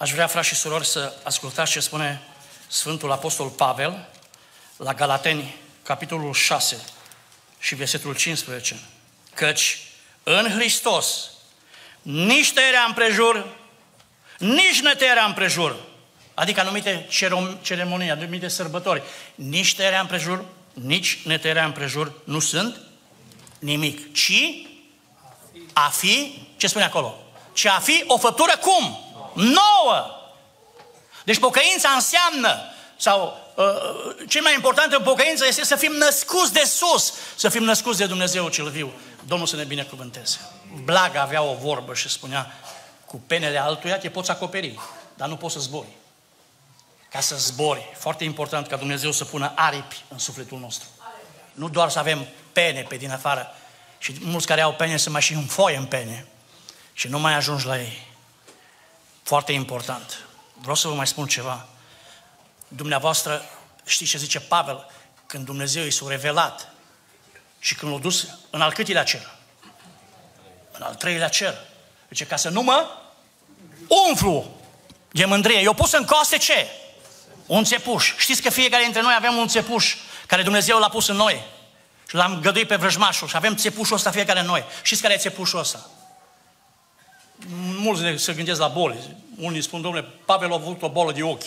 Aș 0.00 0.12
vrea, 0.12 0.26
frați 0.26 0.48
și 0.48 0.54
surori, 0.54 0.86
să 0.86 1.12
ascultați 1.22 1.70
ce 1.70 1.80
spune 1.80 2.22
Sfântul 2.68 3.12
Apostol 3.12 3.48
Pavel 3.48 4.08
la 4.76 4.94
Galateni, 4.94 5.54
capitolul 5.82 6.32
6 6.32 6.84
și 7.58 7.74
versetul 7.74 8.14
15. 8.14 8.80
Căci 9.34 9.78
în 10.22 10.50
Hristos 10.50 11.30
nici 12.02 12.52
tăierea 12.52 12.84
împrejur, 12.86 13.56
nici 14.38 14.80
nătăierea 14.82 15.24
împrejur, 15.24 15.76
adică 16.34 16.60
anumite 16.60 17.08
ceremonii, 17.62 18.10
anumite 18.10 18.48
sărbători, 18.48 19.02
nici 19.34 19.74
tăierea 19.74 20.00
împrejur, 20.00 20.44
nici 20.72 21.22
netăierea 21.24 21.64
împrejur 21.64 22.12
nu 22.24 22.38
sunt 22.38 22.80
nimic, 23.58 24.12
ci 24.12 24.42
a 25.72 25.88
fi, 25.88 26.46
ce 26.56 26.66
spune 26.66 26.84
acolo? 26.84 27.18
Ci 27.52 27.64
a 27.64 27.78
fi 27.78 28.04
o 28.06 28.18
făptură 28.18 28.52
cum? 28.56 29.04
Nouă! 29.40 30.06
Deci 31.24 31.38
pocăința 31.38 31.88
înseamnă, 31.88 32.60
sau 32.96 33.38
uh, 33.54 34.26
cel 34.28 34.42
mai 34.42 34.54
important 34.54 34.92
în 34.92 35.02
pocăință 35.02 35.46
este 35.46 35.64
să 35.64 35.76
fim 35.76 35.92
născuți 35.92 36.52
de 36.52 36.64
sus, 36.64 37.12
să 37.36 37.48
fim 37.48 37.62
născuți 37.62 37.98
de 37.98 38.06
Dumnezeu 38.06 38.48
cel 38.48 38.68
viu. 38.68 38.92
Domnul 39.26 39.46
să 39.46 39.56
ne 39.56 39.64
binecuvânteze. 39.64 40.38
Blaga 40.84 41.20
avea 41.20 41.42
o 41.42 41.54
vorbă 41.54 41.94
și 41.94 42.08
spunea, 42.08 42.54
cu 43.06 43.22
penele 43.26 43.58
altuia 43.58 43.98
te 43.98 44.10
poți 44.10 44.30
acoperi, 44.30 44.78
dar 45.14 45.28
nu 45.28 45.36
poți 45.36 45.54
să 45.54 45.60
zbori. 45.60 45.88
Ca 47.10 47.20
să 47.20 47.36
zbori, 47.36 47.92
foarte 47.98 48.24
important 48.24 48.66
ca 48.66 48.76
Dumnezeu 48.76 49.12
să 49.12 49.24
pună 49.24 49.52
aripi 49.54 50.04
în 50.08 50.18
sufletul 50.18 50.58
nostru. 50.58 50.88
Nu 51.52 51.68
doar 51.68 51.90
să 51.90 51.98
avem 51.98 52.26
pene 52.52 52.86
pe 52.88 52.96
din 52.96 53.10
afară, 53.10 53.54
și 53.98 54.14
mulți 54.20 54.46
care 54.46 54.60
au 54.60 54.72
pene 54.72 54.96
să 54.96 55.10
mai 55.10 55.22
și 55.22 55.46
foie 55.46 55.76
în 55.76 55.84
pene 55.84 56.26
și 56.92 57.08
nu 57.08 57.18
mai 57.18 57.34
ajungi 57.34 57.66
la 57.66 57.78
ei. 57.78 58.09
Foarte 59.30 59.52
important. 59.52 60.18
Vreau 60.60 60.74
să 60.74 60.88
vă 60.88 60.94
mai 60.94 61.06
spun 61.06 61.26
ceva. 61.26 61.66
Dumneavoastră, 62.68 63.44
știți 63.86 64.10
ce 64.10 64.18
zice 64.18 64.40
Pavel? 64.40 64.86
Când 65.26 65.44
Dumnezeu 65.44 65.84
i 65.84 65.90
s-a 65.90 66.04
revelat 66.08 66.72
și 67.58 67.74
când 67.74 67.92
l-a 67.92 67.98
dus 67.98 68.26
în 68.50 68.60
al 68.60 68.72
câtilea 68.72 69.04
cer? 69.04 69.30
În 70.72 70.82
al 70.82 70.94
treilea 70.94 71.28
cer. 71.28 71.54
Zice, 72.08 72.26
ca 72.26 72.36
să 72.36 72.48
nu 72.48 72.62
mă 72.62 72.86
umflu 74.08 74.60
de 75.10 75.24
mândrie. 75.24 75.60
Eu 75.60 75.74
pus 75.74 75.92
în 75.92 76.04
coste 76.04 76.38
ce? 76.38 76.66
Un 77.46 77.64
țepuș. 77.64 78.14
Știți 78.16 78.42
că 78.42 78.50
fiecare 78.50 78.82
dintre 78.82 79.00
noi 79.02 79.14
avem 79.16 79.36
un 79.36 79.48
țepuș 79.48 79.96
care 80.26 80.42
Dumnezeu 80.42 80.78
l-a 80.78 80.88
pus 80.88 81.08
în 81.08 81.16
noi. 81.16 81.44
Și 82.08 82.14
l-am 82.14 82.40
găduit 82.40 82.68
pe 82.68 82.76
vrăjmașul 82.76 83.28
și 83.28 83.36
avem 83.36 83.56
țepușul 83.56 83.96
ăsta 83.96 84.10
fiecare 84.10 84.42
noi. 84.42 84.64
Știți 84.82 85.02
care 85.02 85.14
e 85.14 85.16
țepușul 85.16 85.58
ăsta? 85.58 85.90
Mulți 87.78 88.22
se 88.22 88.32
gândesc 88.32 88.60
la 88.60 88.68
boli. 88.68 89.16
Unii 89.36 89.62
spun, 89.62 89.82
domnule, 89.82 90.06
Pavel 90.24 90.52
a 90.52 90.54
avut 90.54 90.82
o 90.82 90.88
bolă 90.88 91.12
de 91.12 91.22
ochi. 91.22 91.44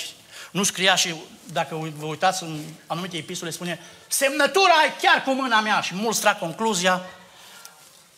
Nu 0.51 0.63
scria 0.63 0.95
și, 0.95 1.15
dacă 1.51 1.91
vă 1.97 2.05
uitați 2.05 2.43
în 2.43 2.63
anumite 2.87 3.17
epistole, 3.17 3.51
spune 3.51 3.79
semnătura 4.07 4.73
ai 4.81 4.95
chiar 5.01 5.23
cu 5.23 5.31
mâna 5.31 5.61
mea. 5.61 5.81
Și 5.81 5.95
mulți 5.95 6.19
trag 6.19 6.37
concluzia, 6.37 7.01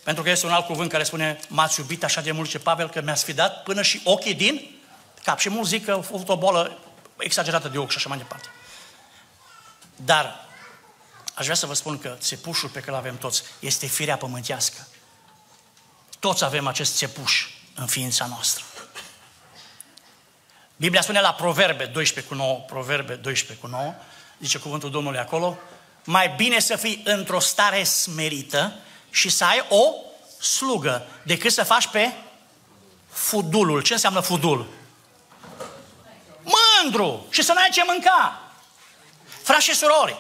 pentru 0.04 0.24
că 0.24 0.30
este 0.30 0.46
un 0.46 0.52
alt 0.52 0.66
cuvânt 0.66 0.90
care 0.90 1.04
spune 1.04 1.40
m-ați 1.48 1.80
iubit 1.80 2.04
așa 2.04 2.22
de 2.22 2.32
mult 2.32 2.50
ce 2.50 2.60
Pavel 2.60 2.90
că 2.90 3.02
mi-a 3.02 3.16
sfidat 3.16 3.64
până 3.64 3.82
și 3.82 4.02
ochii 4.04 4.34
din 4.34 4.80
cap. 5.24 5.40
Și 5.40 5.50
mulți 5.50 5.70
zic 5.70 5.86
că 5.86 5.92
a 5.92 5.94
avut 5.94 6.30
o 6.30 6.38
bolă 6.38 6.78
exagerată 7.18 7.68
de 7.68 7.78
ochi 7.78 7.92
și 7.92 7.98
așa 7.98 8.10
mai 8.10 8.18
departe. 8.18 8.48
Dar 9.96 10.46
aș 11.34 11.44
vrea 11.44 11.56
să 11.56 11.66
vă 11.66 11.74
spun 11.74 12.00
că 12.00 12.16
țepușul 12.20 12.70
pe 12.70 12.80
care 12.80 12.92
îl 12.92 12.98
avem 12.98 13.18
toți 13.18 13.44
este 13.60 13.86
firea 13.86 14.18
pământească. 14.18 14.88
Toți 16.20 16.44
avem 16.44 16.68
acest 16.68 16.96
țepuș 16.96 17.48
în 17.76 17.86
ființa 17.86 18.26
noastră. 18.26 18.64
Biblia 20.76 21.02
spune 21.02 21.22
la 21.22 21.34
Proverbe 21.34 21.86
12 21.86 22.34
cu 22.34 22.40
9, 22.40 22.60
Proverbe 22.60 23.14
12 23.14 23.66
cu 23.66 23.72
9, 23.72 23.94
zice 24.40 24.58
cuvântul 24.58 24.92
Domnului 24.92 25.20
acolo, 25.20 25.58
mai 26.04 26.30
bine 26.30 26.60
să 26.60 26.76
fii 26.76 27.02
într-o 27.06 27.40
stare 27.40 27.84
smerită 27.84 28.74
și 29.10 29.30
să 29.30 29.44
ai 29.46 29.66
o 29.70 29.94
slugă 30.44 31.08
decât 31.24 31.52
să 31.52 31.64
faci 31.64 31.88
pe 31.88 32.14
fudulul. 33.10 33.82
Ce 33.82 33.94
înseamnă 33.94 34.20
fudul? 34.20 34.68
Mândru 36.44 37.26
și 37.30 37.42
să 37.42 37.54
nu 37.54 37.60
ai 37.60 37.70
ce 37.70 37.84
mânca. 37.88 38.42
Frați 39.44 39.66
și 39.66 39.76
surori, 39.76 40.16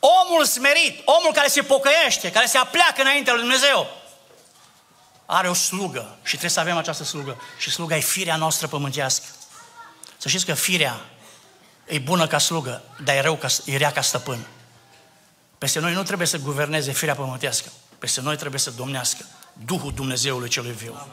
omul 0.00 0.44
smerit, 0.44 1.00
omul 1.04 1.32
care 1.32 1.48
se 1.48 1.62
pocăiește, 1.62 2.30
care 2.30 2.46
se 2.46 2.58
apleacă 2.58 3.00
înainte 3.00 3.30
lui 3.30 3.40
Dumnezeu, 3.40 4.01
are 5.32 5.48
o 5.48 5.54
slugă 5.54 6.16
și 6.22 6.28
trebuie 6.28 6.50
să 6.50 6.60
avem 6.60 6.76
această 6.76 7.04
slugă. 7.04 7.40
Și 7.58 7.70
sluga 7.70 7.96
e 7.96 8.00
firea 8.00 8.36
noastră 8.36 8.66
pământească. 8.66 9.24
Să 10.16 10.28
știți 10.28 10.46
că 10.46 10.54
firea 10.54 11.00
e 11.86 11.98
bună 11.98 12.26
ca 12.26 12.38
slugă, 12.38 12.82
dar 13.04 13.14
e, 13.14 13.20
rău 13.20 13.36
ca, 13.36 13.48
e 13.64 13.76
rea 13.76 13.92
ca 13.92 14.00
stăpân. 14.00 14.46
Peste 15.58 15.78
noi 15.78 15.92
nu 15.92 16.02
trebuie 16.02 16.26
să 16.26 16.38
guverneze 16.38 16.92
firea 16.92 17.14
pământească. 17.14 17.72
Peste 17.98 18.20
noi 18.20 18.36
trebuie 18.36 18.60
să 18.60 18.70
domnească 18.70 19.24
Duhul 19.52 19.92
Dumnezeului 19.92 20.48
celui 20.48 20.72
viu. 20.72 21.06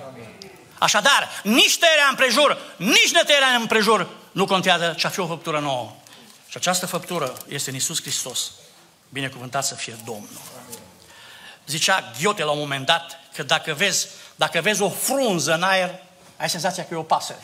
Așadar, 0.77 1.29
nici 1.43 1.77
tăierea 1.77 2.07
împrejur, 2.09 2.57
nici 2.77 3.11
netăierea 3.11 3.47
împrejur 3.47 4.09
nu 4.31 4.45
contează, 4.45 4.93
ci 4.97 5.03
a 5.03 5.09
fi 5.09 5.19
o 5.19 5.27
făptură 5.27 5.59
nouă. 5.59 5.95
Și 6.47 6.57
această 6.57 6.85
făptură 6.85 7.37
este 7.47 7.69
în 7.69 7.75
Iisus 7.75 8.01
Hristos. 8.01 8.51
Binecuvântat 9.09 9.65
să 9.65 9.75
fie 9.75 9.97
Domnul. 10.05 10.41
Zicea 11.67 12.11
Ghiote 12.19 12.43
la 12.43 12.51
un 12.51 12.59
moment 12.59 12.85
dat 12.85 13.18
că 13.33 13.43
dacă 13.43 13.73
vezi 13.73 14.07
Dacă 14.35 14.61
vezi 14.61 14.81
o 14.81 14.89
frunză 14.89 15.53
în 15.53 15.63
aer, 15.63 15.99
ai 16.37 16.49
senzația 16.49 16.85
că 16.85 16.93
e 16.93 16.97
o 16.97 17.03
pasăre. 17.03 17.43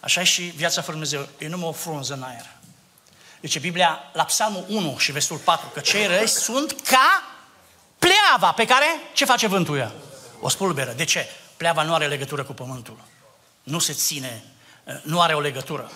Așa 0.00 0.20
e 0.20 0.24
și 0.24 0.42
viața 0.42 0.80
fără 0.80 0.92
Dumnezeu. 0.92 1.28
E 1.38 1.48
numai 1.48 1.68
o 1.68 1.72
frunză 1.72 2.14
în 2.14 2.22
aer. 2.22 2.46
Deci 3.40 3.58
Biblia 3.58 4.00
la 4.12 4.24
Psalmul 4.24 4.64
1 4.68 4.98
și 4.98 5.12
versetul 5.12 5.36
4, 5.36 5.68
că 5.74 5.80
cei 5.80 6.06
răi 6.06 6.26
sunt 6.26 6.80
ca 6.80 7.22
pleava 7.98 8.52
pe 8.52 8.64
care 8.64 8.86
ce 9.12 9.24
face 9.24 9.46
vântul 9.46 9.78
ea? 9.78 9.92
O 10.40 10.48
spulberă. 10.48 10.92
De 10.92 11.04
ce? 11.04 11.28
Pleava 11.56 11.82
nu 11.82 11.94
are 11.94 12.06
legătură 12.06 12.44
cu 12.44 12.52
pământul. 12.52 13.00
Nu 13.62 13.78
se 13.78 13.92
ține, 13.92 14.44
nu 15.02 15.20
are 15.20 15.34
o 15.34 15.40
legătură. 15.40 15.90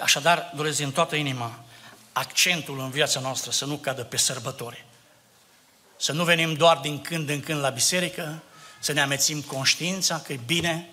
Așadar, 0.00 0.52
doresc 0.54 0.76
din 0.76 0.92
toată 0.92 1.16
inima 1.16 1.64
accentul 2.12 2.78
în 2.78 2.90
viața 2.90 3.20
noastră 3.20 3.50
să 3.50 3.64
nu 3.64 3.76
cadă 3.76 4.04
pe 4.04 4.16
sărbători. 4.16 4.84
Să 5.96 6.12
nu 6.12 6.24
venim 6.24 6.54
doar 6.54 6.76
din 6.76 7.00
când 7.00 7.28
în 7.28 7.40
când 7.40 7.60
la 7.60 7.68
biserică, 7.68 8.42
să 8.78 8.92
ne 8.92 9.00
amețim 9.00 9.40
conștiința 9.40 10.20
că 10.26 10.32
e 10.32 10.40
bine, 10.46 10.88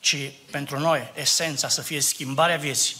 ci 0.00 0.16
pentru 0.50 0.78
noi 0.78 1.10
esența 1.14 1.68
să 1.68 1.82
fie 1.82 2.00
schimbarea 2.00 2.56
vieții, 2.56 2.96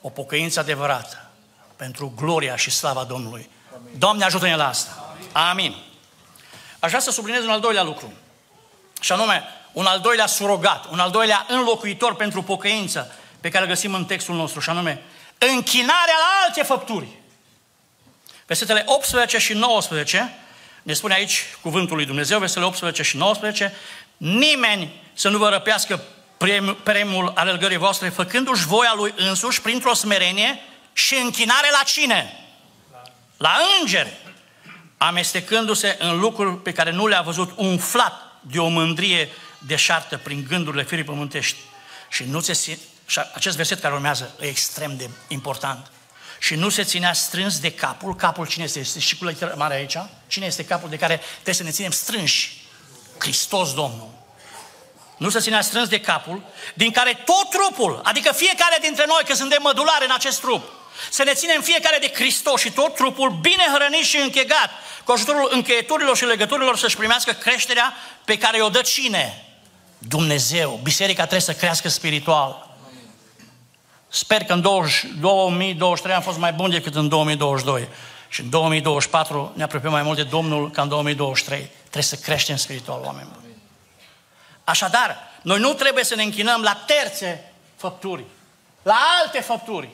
o 0.00 0.08
pocăință 0.08 0.60
adevărată, 0.60 1.30
pentru 1.76 2.12
gloria 2.16 2.56
și 2.56 2.70
slava 2.70 3.04
Domnului. 3.04 3.50
Doamne 3.98 4.24
ajută-ne 4.24 4.56
la 4.56 4.68
asta. 4.68 5.16
Amin. 5.32 5.76
Aș 6.78 6.88
vrea 6.88 7.00
să 7.00 7.10
subliniez 7.10 7.44
un 7.44 7.50
al 7.50 7.60
doilea 7.60 7.82
lucru. 7.82 8.12
Și 9.00 9.12
anume, 9.12 9.44
un 9.72 9.86
al 9.86 10.00
doilea 10.00 10.26
surogat, 10.26 10.90
un 10.90 10.98
al 10.98 11.10
doilea 11.10 11.46
înlocuitor 11.48 12.14
pentru 12.14 12.42
pocăință 12.42 13.14
pe 13.40 13.48
care 13.48 13.64
îl 13.64 13.70
găsim 13.70 13.94
în 13.94 14.04
textul 14.04 14.34
nostru, 14.34 14.60
și 14.60 14.70
anume, 14.70 15.02
închinarea 15.38 16.14
la 16.18 16.46
alte 16.46 16.62
făpturi. 16.62 17.08
Versetele 18.46 18.82
18 18.86 19.38
și 19.38 19.52
19 19.52 20.34
ne 20.88 20.94
spune 20.94 21.14
aici 21.14 21.44
cuvântul 21.60 21.96
lui 21.96 22.04
Dumnezeu, 22.04 22.38
versetele 22.38 22.66
18 22.66 23.02
și 23.02 23.16
19, 23.16 23.74
nimeni 24.16 25.02
să 25.12 25.28
nu 25.28 25.38
vă 25.38 25.48
răpească 25.48 26.02
premiul 26.82 27.32
alergării 27.34 27.76
voastre, 27.76 28.08
făcându-și 28.08 28.66
voia 28.66 28.92
lui 28.96 29.14
însuși 29.16 29.60
printr-o 29.60 29.94
smerenie 29.94 30.58
și 30.92 31.14
închinare 31.14 31.68
la 31.70 31.82
cine? 31.84 32.44
La 33.36 33.56
îngeri, 33.80 34.16
amestecându-se 34.96 35.96
în 35.98 36.18
lucruri 36.18 36.62
pe 36.62 36.72
care 36.72 36.90
nu 36.90 37.06
le-a 37.06 37.22
văzut 37.22 37.52
umflat 37.56 38.40
de 38.40 38.58
o 38.58 38.68
mândrie 38.68 39.28
deșartă 39.58 40.16
prin 40.16 40.46
gândurile 40.48 40.84
firii 40.84 41.04
pământești. 41.04 41.58
Și, 42.10 42.24
nu 42.24 42.40
se, 42.40 42.78
și 43.06 43.20
acest 43.34 43.56
verset 43.56 43.80
care 43.80 43.94
urmează 43.94 44.34
e 44.40 44.46
extrem 44.46 44.96
de 44.96 45.10
important. 45.28 45.90
Și 46.38 46.54
nu 46.54 46.68
se 46.68 46.82
ținea 46.84 47.12
strâns 47.12 47.58
de 47.58 47.72
capul. 47.72 48.14
Capul 48.14 48.46
cine 48.46 48.64
este? 48.64 48.78
Este 48.78 48.98
și 48.98 49.16
cu 49.16 49.24
literă 49.24 49.54
mare 49.56 49.74
aici. 49.74 49.96
Cine 50.26 50.46
este 50.46 50.64
capul 50.64 50.88
de 50.88 50.96
care 50.96 51.20
trebuie 51.32 51.54
să 51.54 51.62
ne 51.62 51.70
ținem 51.70 51.90
strânși? 51.90 52.66
Hristos 53.18 53.74
Domnul. 53.74 54.16
Nu 55.16 55.30
se 55.30 55.40
ținea 55.40 55.60
strâns 55.60 55.88
de 55.88 56.00
capul, 56.00 56.42
din 56.74 56.90
care 56.90 57.22
tot 57.24 57.50
trupul, 57.50 58.00
adică 58.04 58.32
fiecare 58.32 58.78
dintre 58.80 59.04
noi, 59.06 59.22
că 59.26 59.34
suntem 59.34 59.62
mădulare 59.62 60.04
în 60.04 60.10
acest 60.14 60.40
trup, 60.40 60.72
să 61.10 61.22
ne 61.22 61.32
ținem 61.32 61.62
fiecare 61.62 61.98
de 62.00 62.12
Hristos 62.14 62.60
și 62.60 62.70
tot 62.70 62.94
trupul 62.94 63.30
bine 63.30 63.66
hrănit 63.74 64.04
și 64.04 64.16
închegat, 64.16 64.70
cu 65.04 65.12
ajutorul 65.12 65.48
încheieturilor 65.52 66.16
și 66.16 66.24
legăturilor 66.24 66.76
să-și 66.76 66.96
primească 66.96 67.32
creșterea 67.32 67.94
pe 68.24 68.38
care 68.38 68.62
o 68.62 68.68
dă 68.68 68.80
cine? 68.80 69.44
Dumnezeu. 69.98 70.80
Biserica 70.82 71.20
trebuie 71.20 71.40
să 71.40 71.52
crească 71.52 71.88
spiritual. 71.88 72.67
Sper 74.08 74.44
că 74.44 74.52
în 74.52 74.60
2023 74.60 76.14
am 76.14 76.22
fost 76.22 76.38
mai 76.38 76.52
bun 76.52 76.70
decât 76.70 76.94
în 76.94 77.08
2022. 77.08 77.88
Și 78.28 78.40
în 78.40 78.50
2024 78.50 79.52
ne 79.54 79.62
apropiem 79.62 79.92
mai 79.92 80.02
mult 80.02 80.16
de 80.16 80.22
Domnul 80.22 80.70
ca 80.70 80.82
în 80.82 80.88
2023. 80.88 81.70
Trebuie 81.80 82.02
să 82.02 82.16
creștem 82.16 82.56
spiritual, 82.56 83.00
oameni 83.04 83.28
buni. 83.32 83.46
Așadar, 84.64 85.16
noi 85.42 85.58
nu 85.58 85.72
trebuie 85.72 86.04
să 86.04 86.14
ne 86.14 86.22
închinăm 86.22 86.62
la 86.62 86.82
terțe 86.86 87.52
făpturi, 87.76 88.24
la 88.82 88.96
alte 89.22 89.40
făpturi. 89.40 89.88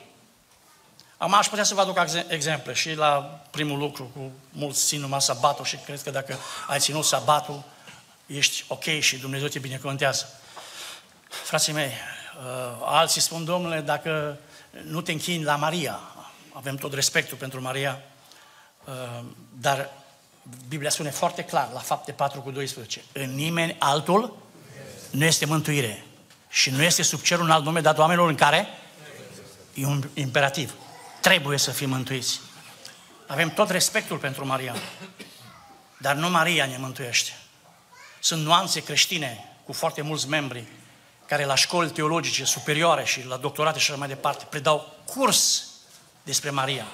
Acum 1.17 1.33
aș 1.33 1.47
putea 1.47 1.63
să 1.63 1.73
vă 1.73 1.81
aduc 1.81 2.05
exemple 2.27 2.73
și 2.73 2.93
la 2.93 3.39
primul 3.49 3.77
lucru, 3.77 4.11
cu 4.15 4.31
mulți 4.49 4.85
țin 4.85 4.99
numai 4.99 5.21
sabatul 5.21 5.65
și 5.65 5.75
cred 5.75 6.01
că 6.01 6.09
dacă 6.09 6.37
ai 6.67 6.79
ținut 6.79 7.03
sabatul, 7.03 7.63
ești 8.25 8.65
ok 8.67 8.83
și 8.83 9.17
Dumnezeu 9.17 9.47
te 9.47 9.59
binecuvântează. 9.59 10.39
Frații 11.29 11.73
mei, 11.73 11.85
uh, 11.85 12.24
alții 12.85 13.21
spun, 13.21 13.45
domnule, 13.45 13.81
dacă 13.81 14.37
nu 14.83 15.01
te 15.01 15.11
închini 15.11 15.43
la 15.43 15.55
Maria, 15.55 15.99
avem 16.53 16.75
tot 16.75 16.93
respectul 16.93 17.37
pentru 17.37 17.61
Maria, 17.61 18.01
uh, 18.85 19.25
dar 19.59 19.89
Biblia 20.67 20.89
spune 20.89 21.09
foarte 21.09 21.43
clar, 21.43 21.69
la 21.73 21.79
fapte 21.79 22.11
4 22.11 22.41
cu 22.41 22.51
12, 22.51 23.03
în 23.13 23.35
nimeni 23.35 23.75
altul 23.79 24.37
nu 25.09 25.25
este 25.25 25.45
mântuire. 25.45 26.05
Și 26.49 26.69
nu 26.69 26.83
este 26.83 27.01
sub 27.01 27.21
cerul 27.21 27.43
un 27.43 27.51
alt 27.51 27.63
nume 27.63 27.81
dat 27.81 27.97
oamenilor 27.97 28.29
în 28.29 28.35
care 28.35 28.67
e 29.73 29.85
un 29.85 30.09
imperativ. 30.13 30.73
Trebuie 31.21 31.57
să 31.57 31.71
fim 31.71 31.89
mântuiți. 31.89 32.39
Avem 33.27 33.49
tot 33.49 33.69
respectul 33.69 34.17
pentru 34.17 34.45
Maria. 34.45 34.75
Dar 35.97 36.15
nu 36.15 36.29
Maria 36.29 36.65
ne 36.65 36.77
mântuiește. 36.77 37.31
Sunt 38.19 38.43
nuanțe 38.43 38.83
creștine 38.83 39.49
cu 39.63 39.73
foarte 39.73 40.01
mulți 40.01 40.27
membri 40.27 40.63
care 41.27 41.45
la 41.45 41.55
școli 41.55 41.89
teologice 41.89 42.43
superioare 42.43 43.05
și 43.05 43.25
la 43.25 43.37
doctorate 43.37 43.79
și 43.79 43.91
așa 43.91 43.99
mai 43.99 44.07
departe 44.07 44.45
predau 44.49 44.95
curs 45.05 45.67
despre 46.23 46.49
Maria. 46.49 46.85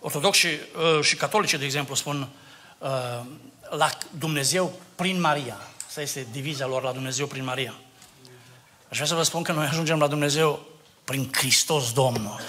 Ortodoxi 0.00 0.46
uh, 0.46 1.02
și 1.02 1.16
catolici, 1.16 1.54
de 1.54 1.64
exemplu, 1.64 1.94
spun 1.94 2.28
uh, 2.78 2.88
la 3.70 3.88
Dumnezeu 4.10 4.72
prin 4.94 5.20
Maria. 5.20 5.56
Asta 5.86 6.00
este 6.00 6.26
diviza 6.32 6.66
lor 6.66 6.82
la 6.82 6.92
Dumnezeu 6.92 7.26
prin 7.26 7.44
Maria. 7.44 7.74
Aș 8.88 8.96
vrea 8.96 9.06
să 9.06 9.14
vă 9.14 9.22
spun 9.22 9.42
că 9.42 9.52
noi 9.52 9.66
ajungem 9.66 9.98
la 9.98 10.06
Dumnezeu 10.06 10.66
prin 11.04 11.30
Hristos 11.32 11.92
Domnul. 11.92 12.40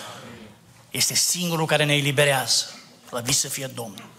Este 0.91 1.13
singurul 1.13 1.65
care 1.65 1.83
ne 1.83 1.95
eliberează. 1.95 2.65
Lăvit 3.09 3.35
să 3.35 3.47
fie 3.47 3.67
Domnul. 3.67 4.09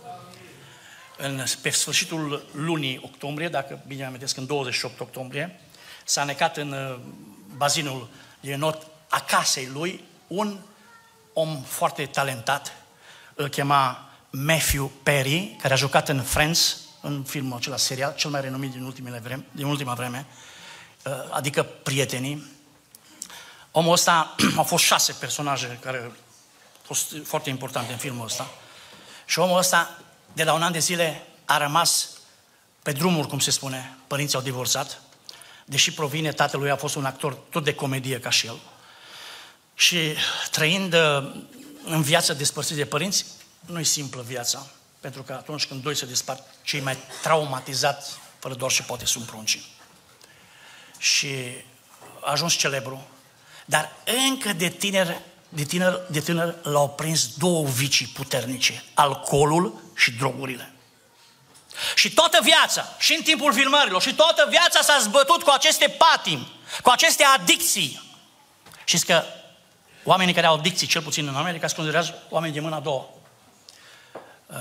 În, 1.17 1.45
pe 1.63 1.71
sfârșitul 1.71 2.47
lunii 2.53 3.01
octombrie, 3.05 3.49
dacă 3.49 3.85
bine 3.87 4.05
am 4.05 4.19
în 4.37 4.47
28 4.47 5.01
octombrie, 5.01 5.61
s-a 6.09 6.25
necat 6.25 6.57
în 6.57 6.73
uh, 6.73 6.99
bazinul 7.57 8.09
de 8.41 8.55
not 8.55 8.87
a 9.09 9.21
casei 9.21 9.67
lui 9.67 10.05
un 10.27 10.59
om 11.33 11.63
foarte 11.63 12.07
talentat, 12.07 12.73
îl 13.35 13.49
chema 13.49 14.11
Matthew 14.31 14.93
Perry, 15.03 15.57
care 15.61 15.73
a 15.73 15.77
jucat 15.77 16.09
în 16.09 16.23
Friends, 16.23 16.77
în 17.01 17.23
filmul 17.23 17.57
acela 17.57 17.77
serial, 17.77 18.15
cel 18.15 18.31
mai 18.31 18.41
renumit 18.41 18.71
din, 18.71 18.83
ultimele 18.83 19.19
vreme, 19.19 19.47
din 19.53 19.65
ultima 19.65 19.95
vreme, 19.95 20.27
uh, 21.05 21.13
adică 21.31 21.63
Prietenii. 21.63 22.53
Omul 23.71 23.93
ăsta, 23.93 24.35
au 24.57 24.65
fost 24.65 24.85
șase 24.85 25.13
personaje 25.13 25.79
care 25.83 25.99
au 25.99 26.13
fost 26.83 27.15
foarte 27.25 27.51
importante 27.51 27.93
în 27.93 27.99
filmul 27.99 28.25
ăsta. 28.25 28.51
Și 29.25 29.39
omul 29.39 29.59
ăsta, 29.59 29.99
de 30.33 30.45
la 30.45 30.53
un 30.53 30.63
an 30.63 30.73
de 30.73 30.79
zile, 30.79 31.27
a 31.45 31.59
rămas 31.59 32.09
pe 32.83 32.93
drumuri, 32.93 33.29
cum 33.29 33.39
se 33.39 33.51
spune, 33.51 33.97
părinții 34.07 34.37
au 34.37 34.43
divorțat, 34.43 35.01
deși 35.69 35.93
provine, 35.93 36.33
tatălui 36.33 36.71
a 36.71 36.77
fost 36.77 36.95
un 36.95 37.05
actor 37.05 37.35
tot 37.35 37.65
de 37.65 37.75
comedie 37.75 38.21
ca 38.21 38.31
și 38.31 38.47
el. 38.47 38.59
Și 39.75 40.15
trăind 40.51 40.95
uh, 40.95 41.35
în 41.85 42.03
viața 42.03 42.33
despărțită 42.33 42.75
de 42.75 42.85
părinți, 42.85 43.25
nu 43.67 43.79
e 43.79 43.83
simplă 43.83 44.23
viața. 44.23 44.67
Pentru 45.01 45.23
că 45.23 45.33
atunci 45.33 45.67
când 45.67 45.83
doi 45.83 45.97
se 45.97 46.07
despart, 46.07 46.43
cei 46.63 46.81
mai 46.81 46.97
traumatizați, 47.23 48.11
fără 48.39 48.55
doar 48.55 48.71
și 48.71 48.83
poate, 48.83 49.05
sunt 49.05 49.25
pruncii. 49.25 49.67
Și 50.99 51.29
a 52.21 52.31
ajuns 52.31 52.53
celebru. 52.53 53.09
Dar 53.65 53.93
încă 54.29 54.53
de 54.53 54.69
tiner, 54.69 55.21
de 55.49 55.65
tiner, 55.65 56.01
de 56.11 56.21
tiner 56.21 56.55
l-au 56.63 56.89
prins 56.89 57.37
două 57.37 57.67
vicii 57.67 58.07
puternice. 58.07 58.85
Alcoolul 58.95 59.83
și 59.95 60.11
drogurile. 60.11 60.73
Și 61.95 62.11
toată 62.13 62.39
viața, 62.43 62.89
și 62.99 63.15
în 63.15 63.23
timpul 63.23 63.53
filmărilor, 63.53 64.03
și 64.03 64.15
toată 64.15 64.47
viața 64.51 64.81
s-a 64.81 64.99
zbătut 65.01 65.43
cu 65.43 65.51
aceste 65.51 65.89
patimi, 65.89 66.53
cu 66.83 66.91
aceste 66.91 67.25
adicții. 67.25 68.03
Și 68.85 68.99
că 68.99 69.25
oamenii 70.05 70.35
care 70.35 70.47
au 70.47 70.55
adicții, 70.55 70.87
cel 70.87 71.03
puțin 71.03 71.27
în 71.27 71.37
America, 71.37 71.67
se 71.67 71.75
considerează 71.75 72.23
oameni 72.29 72.53
de 72.53 72.61
mâna 72.61 72.77
a 72.77 72.81
doua. 72.81 73.09
Uh, 74.47 74.57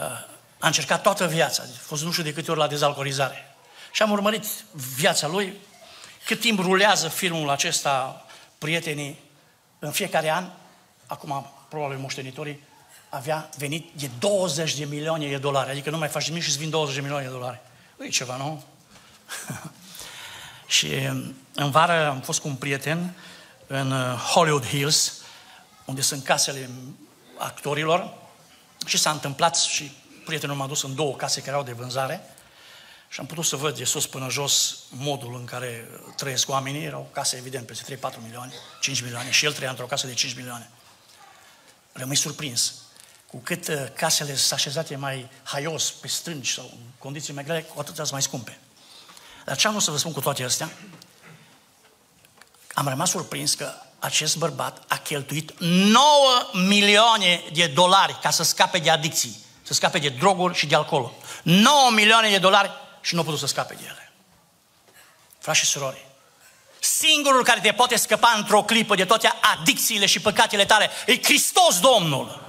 a 0.60 0.67
încercat 0.67 1.01
toată 1.01 1.27
viața, 1.27 1.63
a 1.63 1.80
fost 1.82 2.03
nu 2.03 2.12
știu 2.12 2.23
de 2.23 2.34
câte 2.34 2.51
ori 2.51 2.60
la 2.60 2.67
dezalcoolizare. 2.67 3.56
Și 3.91 4.01
am 4.01 4.12
urmărit 4.12 4.45
viața 4.95 5.27
lui, 5.27 5.53
cât 6.25 6.39
timp 6.39 6.60
rulează 6.60 7.08
filmul 7.08 7.49
acesta, 7.49 8.25
prietenii, 8.58 9.19
în 9.80 9.91
fiecare 9.91 10.32
an, 10.32 10.49
acum 11.08 11.51
probabil 11.69 11.97
moștenitorii, 11.97 12.63
avea 13.17 13.49
venit 13.58 13.89
de 13.93 14.10
20 14.19 14.75
de 14.77 14.86
milioane 14.86 15.30
de 15.30 15.38
dolari. 15.38 15.69
Adică 15.69 15.89
nu 15.89 15.97
mai 15.97 16.08
faci 16.08 16.27
nimic 16.27 16.43
și 16.43 16.49
îți 16.49 16.58
vin 16.58 16.69
20 16.69 16.95
de 16.95 17.01
milioane 17.01 17.25
de 17.25 17.32
dolari. 17.32 17.60
E 17.99 18.08
ceva, 18.08 18.36
nu? 18.36 18.63
și 20.77 20.93
în 21.53 21.71
vară 21.71 22.08
am 22.08 22.21
fost 22.21 22.39
cu 22.39 22.47
un 22.47 22.56
prieten 22.56 23.13
în 23.67 23.91
uh, 23.91 24.13
Hollywood 24.13 24.65
Hills, 24.65 25.13
unde 25.86 26.01
sunt 26.01 26.23
casele 26.23 26.69
actorilor 27.38 28.13
și 28.86 28.97
s-a 28.97 29.12
întâmplat 29.12 29.56
și 29.56 29.91
prietenul 30.25 30.56
m-a 30.56 30.67
dus 30.67 30.84
în 30.84 30.95
două 30.95 31.15
case 31.15 31.39
care 31.39 31.51
erau 31.51 31.63
de 31.63 31.71
vânzare 31.71 32.21
Și 33.10 33.19
am 33.19 33.25
putut 33.25 33.45
să 33.45 33.56
văd 33.56 33.77
de 33.77 33.84
sus 33.84 34.08
până 34.08 34.30
jos 34.30 34.77
modul 34.89 35.36
în 35.36 35.45
care 35.45 35.88
trăiesc 36.15 36.49
oamenii. 36.49 36.84
Erau 36.84 37.10
case, 37.12 37.38
evident, 37.38 37.65
peste 37.65 37.97
3-4 37.97 37.99
milioane, 38.23 38.53
5 38.82 39.01
milioane. 39.01 39.32
Și 39.32 39.45
el 39.45 39.53
trăia 39.53 39.69
într-o 39.69 39.86
casă 39.86 40.08
de 40.08 40.13
5 40.13 40.36
milioane. 40.36 40.69
Rămâi 41.91 42.15
surprins. 42.15 42.73
Cu 43.27 43.37
cât 43.37 43.67
uh, 43.67 43.75
casele 43.93 44.35
sunt 44.35 44.51
așezate 44.51 44.95
mai 44.95 45.29
haios, 45.43 45.91
pe 45.91 46.07
strângi 46.07 46.53
sau 46.53 46.69
în 46.73 46.79
condiții 46.97 47.33
mai 47.33 47.43
grele, 47.43 47.61
cu 47.61 47.79
atât 47.79 47.95
sunt 47.95 48.11
mai 48.11 48.21
scumpe. 48.21 48.59
Dar 49.45 49.57
ce 49.57 49.67
am 49.67 49.71
vrut 49.73 49.85
să 49.85 49.91
vă 49.91 49.97
spun 49.97 50.11
cu 50.11 50.21
toate 50.21 50.43
astea? 50.43 50.71
Am 52.73 52.87
rămas 52.87 53.09
surprins 53.09 53.53
că 53.53 53.73
acest 53.99 54.37
bărbat 54.37 54.83
a 54.87 54.97
cheltuit 54.97 55.59
9 55.59 56.01
milioane 56.53 57.43
de 57.53 57.67
dolari 57.67 58.19
ca 58.21 58.29
să 58.29 58.43
scape 58.43 58.77
de 58.77 58.89
adicții, 58.89 59.37
să 59.63 59.73
scape 59.73 59.99
de 59.99 60.09
droguri 60.09 60.57
și 60.57 60.65
de 60.65 60.75
alcool. 60.75 61.11
9 61.43 61.91
milioane 61.91 62.29
de 62.29 62.37
dolari 62.37 62.71
și 63.01 63.13
nu 63.13 63.21
a 63.21 63.23
putut 63.23 63.39
să 63.39 63.47
scape 63.47 63.73
de 63.73 63.83
ele. 63.83 64.11
Frați 65.39 65.59
și 65.59 65.65
surori, 65.65 66.05
singurul 66.79 67.43
care 67.43 67.59
te 67.59 67.71
poate 67.71 67.95
scăpa 67.95 68.33
într-o 68.37 68.63
clipă 68.63 68.95
de 68.95 69.05
toate 69.05 69.33
adicțiile 69.57 70.05
și 70.05 70.19
păcatele 70.19 70.65
tale 70.65 70.89
e 71.05 71.23
Hristos 71.23 71.79
Domnul. 71.79 72.46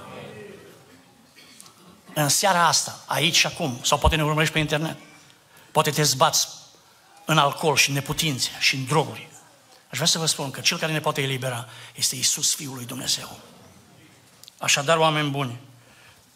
În 2.19 2.29
seara 2.29 2.67
asta, 2.67 2.99
aici 3.05 3.35
și 3.35 3.45
acum, 3.45 3.79
sau 3.83 3.97
poate 3.97 4.15
ne 4.15 4.23
urmărești 4.23 4.53
pe 4.53 4.59
internet, 4.59 4.97
poate 5.71 5.91
te 5.91 6.03
zbați 6.03 6.47
în 7.25 7.37
alcool 7.37 7.75
și 7.75 7.89
în 7.89 7.95
neputințe 7.95 8.49
și 8.59 8.75
în 8.75 8.85
droguri. 8.85 9.27
Aș 9.89 9.95
vrea 9.97 10.07
să 10.07 10.17
vă 10.17 10.25
spun 10.25 10.51
că 10.51 10.61
cel 10.61 10.77
care 10.77 10.91
ne 10.91 10.99
poate 10.99 11.21
elibera 11.21 11.67
este 11.95 12.15
Isus, 12.15 12.55
Fiul 12.55 12.75
lui 12.75 12.85
Dumnezeu. 12.85 13.39
Așadar, 14.57 14.97
oameni 14.97 15.29
buni, 15.29 15.59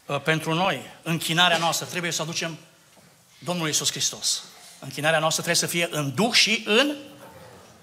uh, 0.06 0.22
pentru 0.22 0.54
noi, 0.54 0.82
închinarea 1.02 1.58
noastră 1.58 1.86
trebuie 1.86 2.12
să 2.12 2.22
aducem 2.22 2.58
Domnul 3.40 3.70
Isus 3.70 3.92
Hristos. 3.92 4.44
Închinarea 4.80 5.20
noastră 5.20 5.44
trebuie 5.44 5.70
să 5.70 5.76
fie 5.76 5.88
în 5.92 6.14
duh 6.14 6.34
și 6.34 6.64
în 6.66 6.96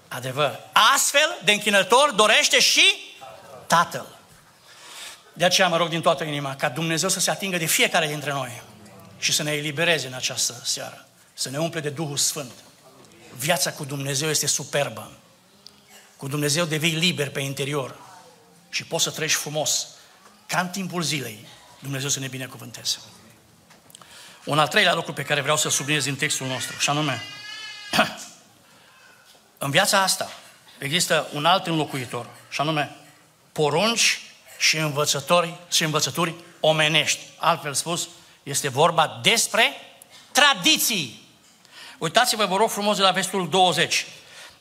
adevăr. 0.07 0.59
Astfel 0.95 1.37
de 1.43 1.51
închinător 1.51 2.11
dorește 2.11 2.59
și 2.59 3.15
Tatăl. 3.67 4.20
De 5.33 5.45
aceea 5.45 5.67
mă 5.67 5.77
rog 5.77 5.89
din 5.89 6.01
toată 6.01 6.23
inima 6.23 6.55
ca 6.55 6.69
Dumnezeu 6.69 7.09
să 7.09 7.19
se 7.19 7.29
atingă 7.29 7.57
de 7.57 7.65
fiecare 7.65 8.07
dintre 8.07 8.31
noi 8.31 8.61
și 9.19 9.31
să 9.31 9.43
ne 9.43 9.51
elibereze 9.51 10.07
în 10.07 10.13
această 10.13 10.61
seară, 10.63 11.05
să 11.33 11.49
ne 11.49 11.57
umple 11.57 11.79
de 11.79 11.89
Duhul 11.89 12.17
Sfânt. 12.17 12.51
Viața 13.37 13.71
cu 13.71 13.85
Dumnezeu 13.85 14.29
este 14.29 14.47
superbă. 14.47 15.11
Cu 16.17 16.27
Dumnezeu 16.27 16.65
devii 16.65 16.95
liber 16.95 17.29
pe 17.29 17.39
interior 17.39 17.95
și 18.69 18.83
poți 18.83 19.03
să 19.03 19.09
treci 19.09 19.33
frumos. 19.33 19.87
Ca 20.45 20.59
în 20.59 20.67
timpul 20.67 21.01
zilei, 21.01 21.47
Dumnezeu 21.79 22.09
să 22.09 22.19
ne 22.19 22.27
binecuvânteze. 22.27 22.97
Un 24.45 24.59
al 24.59 24.67
treilea 24.67 24.93
lucru 24.93 25.13
pe 25.13 25.23
care 25.23 25.41
vreau 25.41 25.57
să 25.57 25.69
subliniez 25.69 26.03
din 26.03 26.15
textul 26.15 26.47
nostru, 26.47 26.77
și 26.79 26.89
anume, 26.89 27.21
în 29.57 29.71
viața 29.71 30.01
asta 30.01 30.31
există 30.77 31.27
un 31.33 31.45
alt 31.45 31.67
înlocuitor, 31.67 32.29
și 32.49 32.61
anume, 32.61 32.95
porunci 33.51 34.21
și 34.61 34.77
învățători 34.77 35.53
și 35.71 35.83
învățături 35.83 36.33
omenești. 36.59 37.19
Altfel 37.37 37.73
spus, 37.73 38.07
este 38.43 38.69
vorba 38.69 39.19
despre 39.21 39.73
tradiții. 40.31 41.27
Uitați-vă, 41.97 42.45
vă 42.45 42.55
rog 42.55 42.69
frumos, 42.69 42.97
de 42.97 43.01
la 43.01 43.11
vestul 43.11 43.49
20. 43.49 44.05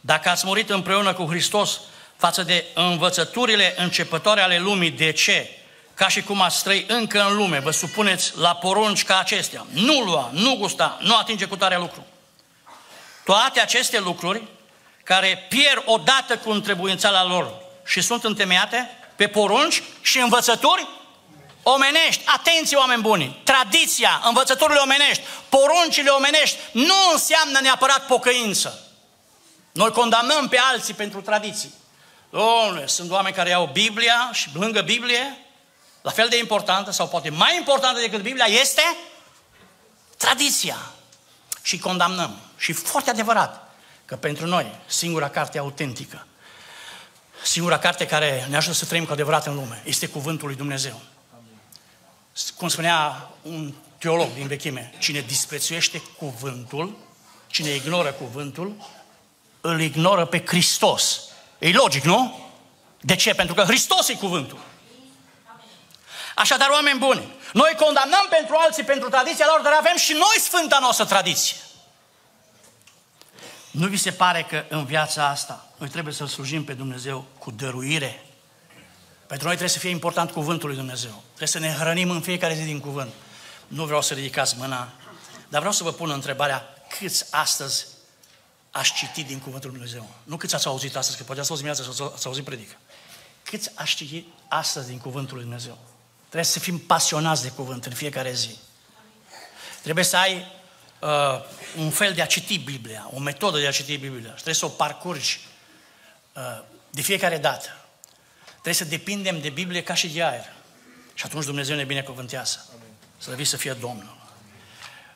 Dacă 0.00 0.28
ați 0.28 0.46
murit 0.46 0.70
împreună 0.70 1.12
cu 1.12 1.26
Hristos 1.26 1.80
față 2.16 2.42
de 2.42 2.64
învățăturile 2.74 3.74
începătoare 3.76 4.40
ale 4.40 4.58
lumii, 4.58 4.90
de 4.90 5.12
ce? 5.12 5.50
Ca 5.94 6.08
și 6.08 6.22
cum 6.22 6.40
ați 6.40 6.62
trăi 6.62 6.84
încă 6.88 7.26
în 7.28 7.36
lume, 7.36 7.58
vă 7.58 7.70
supuneți 7.70 8.38
la 8.38 8.54
porunci 8.54 9.04
ca 9.04 9.18
acestea. 9.18 9.66
Nu 9.72 10.00
lua, 10.00 10.30
nu 10.32 10.56
gusta, 10.56 10.98
nu 11.00 11.16
atinge 11.16 11.44
cu 11.44 11.56
tare 11.56 11.76
lucru. 11.76 12.06
Toate 13.24 13.60
aceste 13.60 13.98
lucruri 13.98 14.42
care 15.04 15.46
pierd 15.48 15.82
odată 15.84 16.36
cu 16.36 16.50
întrebuințala 16.50 17.24
lor 17.24 17.54
și 17.84 18.00
sunt 18.00 18.24
întemeiate 18.24 18.99
pe 19.20 19.28
porunci 19.28 19.82
și 20.00 20.18
învățături 20.18 20.88
omenești. 21.62 22.22
Atenție, 22.26 22.76
oameni 22.76 23.02
buni! 23.02 23.40
Tradiția, 23.44 24.22
învățăturile 24.24 24.78
omenești, 24.78 25.22
poruncile 25.48 26.10
omenești 26.10 26.58
nu 26.72 26.94
înseamnă 27.12 27.58
neapărat 27.60 28.06
pocăință. 28.06 28.86
Noi 29.72 29.90
condamnăm 29.90 30.48
pe 30.48 30.58
alții 30.58 30.94
pentru 30.94 31.20
tradiții. 31.20 31.74
Domnule, 32.30 32.86
sunt 32.86 33.10
oameni 33.10 33.34
care 33.34 33.52
au 33.52 33.66
Biblia 33.72 34.30
și 34.32 34.48
lângă 34.54 34.80
Biblie, 34.80 35.46
la 36.02 36.10
fel 36.10 36.28
de 36.28 36.38
importantă 36.38 36.90
sau 36.90 37.08
poate 37.08 37.30
mai 37.30 37.56
importantă 37.56 38.00
decât 38.00 38.20
Biblia, 38.20 38.44
este 38.44 38.96
tradiția. 40.16 40.76
Și 41.62 41.78
condamnăm. 41.78 42.36
Și 42.56 42.72
foarte 42.72 43.10
adevărat 43.10 43.70
că 44.04 44.16
pentru 44.16 44.46
noi 44.46 44.74
singura 44.86 45.28
carte 45.28 45.58
autentică, 45.58 46.26
singura 47.42 47.78
carte 47.78 48.06
care 48.06 48.46
ne 48.48 48.56
ajută 48.56 48.74
să 48.74 48.84
trăim 48.84 49.04
cu 49.04 49.12
adevărat 49.12 49.46
în 49.46 49.54
lume, 49.54 49.82
este 49.84 50.06
Cuvântul 50.06 50.46
lui 50.46 50.56
Dumnezeu. 50.56 51.00
Cum 52.56 52.68
spunea 52.68 53.30
un 53.42 53.72
teolog 53.98 54.32
din 54.34 54.46
vechime, 54.46 54.92
cine 54.98 55.20
disprețuiește 55.20 56.02
cuvântul, 56.18 56.96
cine 57.46 57.70
ignoră 57.70 58.12
cuvântul, 58.12 58.88
îl 59.60 59.80
ignoră 59.80 60.24
pe 60.24 60.44
Hristos. 60.46 61.20
E 61.58 61.70
logic, 61.70 62.04
nu? 62.04 62.48
De 63.00 63.16
ce? 63.16 63.34
Pentru 63.34 63.54
că 63.54 63.62
Hristos 63.62 64.08
e 64.08 64.14
cuvântul. 64.14 64.58
Așadar, 66.34 66.68
oameni 66.70 66.98
buni, 66.98 67.32
noi 67.52 67.74
condamnăm 67.78 68.26
pentru 68.30 68.56
alții 68.58 68.84
pentru 68.84 69.08
tradiția 69.08 69.46
lor, 69.48 69.60
dar 69.60 69.72
avem 69.72 69.96
și 69.96 70.12
noi 70.12 70.36
sfânta 70.40 70.78
noastră 70.80 71.04
tradiție. 71.04 71.56
Nu 73.70 73.86
vi 73.86 73.96
se 73.96 74.10
pare 74.10 74.42
că 74.42 74.64
în 74.68 74.84
viața 74.84 75.28
asta 75.28 75.68
noi 75.78 75.88
trebuie 75.88 76.14
să 76.14 76.26
slujim 76.26 76.64
pe 76.64 76.72
Dumnezeu 76.72 77.26
cu 77.38 77.50
dăruire? 77.50 78.24
Pentru 79.26 79.46
noi 79.46 79.56
trebuie 79.56 79.68
să 79.68 79.78
fie 79.78 79.90
important 79.90 80.30
cuvântul 80.30 80.68
lui 80.68 80.76
Dumnezeu. 80.76 81.22
Trebuie 81.26 81.48
să 81.48 81.58
ne 81.58 81.72
hrănim 81.72 82.10
în 82.10 82.20
fiecare 82.20 82.54
zi 82.54 82.62
din 82.62 82.80
cuvânt. 82.80 83.12
Nu 83.66 83.84
vreau 83.84 84.02
să 84.02 84.14
ridicați 84.14 84.56
mâna, 84.58 84.92
dar 85.48 85.60
vreau 85.60 85.72
să 85.72 85.82
vă 85.82 85.92
pun 85.92 86.10
întrebarea 86.10 86.74
câți 86.98 87.24
astăzi 87.30 87.86
aș 88.70 88.92
citi 88.92 89.22
din 89.22 89.38
Cuvântul 89.38 89.70
Lui 89.70 89.78
Dumnezeu. 89.78 90.08
Nu 90.24 90.36
câți 90.36 90.54
ați 90.54 90.66
auzit 90.66 90.96
astăzi, 90.96 91.18
că 91.18 91.24
poate 91.24 91.40
ați 91.40 91.50
auzit 91.50 91.64
dimineața 91.64 91.92
și 91.92 92.12
ați 92.14 92.26
auzit 92.26 92.44
predică. 92.44 92.76
Câți 93.42 93.70
aș 93.74 93.94
citi 93.94 94.24
astăzi 94.48 94.88
din 94.88 94.98
Cuvântul 94.98 95.34
Lui 95.34 95.44
Dumnezeu? 95.44 95.78
Trebuie 96.18 96.44
să 96.44 96.58
fim 96.58 96.78
pasionați 96.78 97.42
de 97.42 97.48
cuvânt 97.48 97.84
în 97.84 97.92
fiecare 97.92 98.32
zi. 98.32 98.56
Trebuie 99.82 100.04
să 100.04 100.16
ai 100.16 100.46
uh, 101.00 101.08
un 101.76 101.90
fel 101.90 102.12
de 102.12 102.22
a 102.22 102.26
citi 102.26 102.58
Biblia, 102.58 103.10
o 103.12 103.18
metodă 103.18 103.58
de 103.58 103.66
a 103.66 103.70
citi 103.70 103.96
Biblia. 103.96 104.28
Și 104.28 104.34
trebuie 104.34 104.54
să 104.54 104.64
o 104.64 104.68
parcurgi 104.68 105.40
uh, 106.32 106.62
de 106.90 107.02
fiecare 107.02 107.38
dată. 107.38 107.68
Trebuie 108.50 108.74
să 108.74 108.84
depindem 108.84 109.40
de 109.40 109.48
Biblie 109.48 109.82
ca 109.82 109.94
și 109.94 110.08
de 110.08 110.22
aer. 110.22 110.52
Și 111.14 111.24
atunci 111.26 111.44
Dumnezeu 111.44 111.76
ne 111.76 111.84
binecuvântează. 111.84 112.66
Să 113.18 113.30
vii 113.34 113.44
să 113.44 113.56
fie 113.56 113.72
Domnul. 113.72 114.16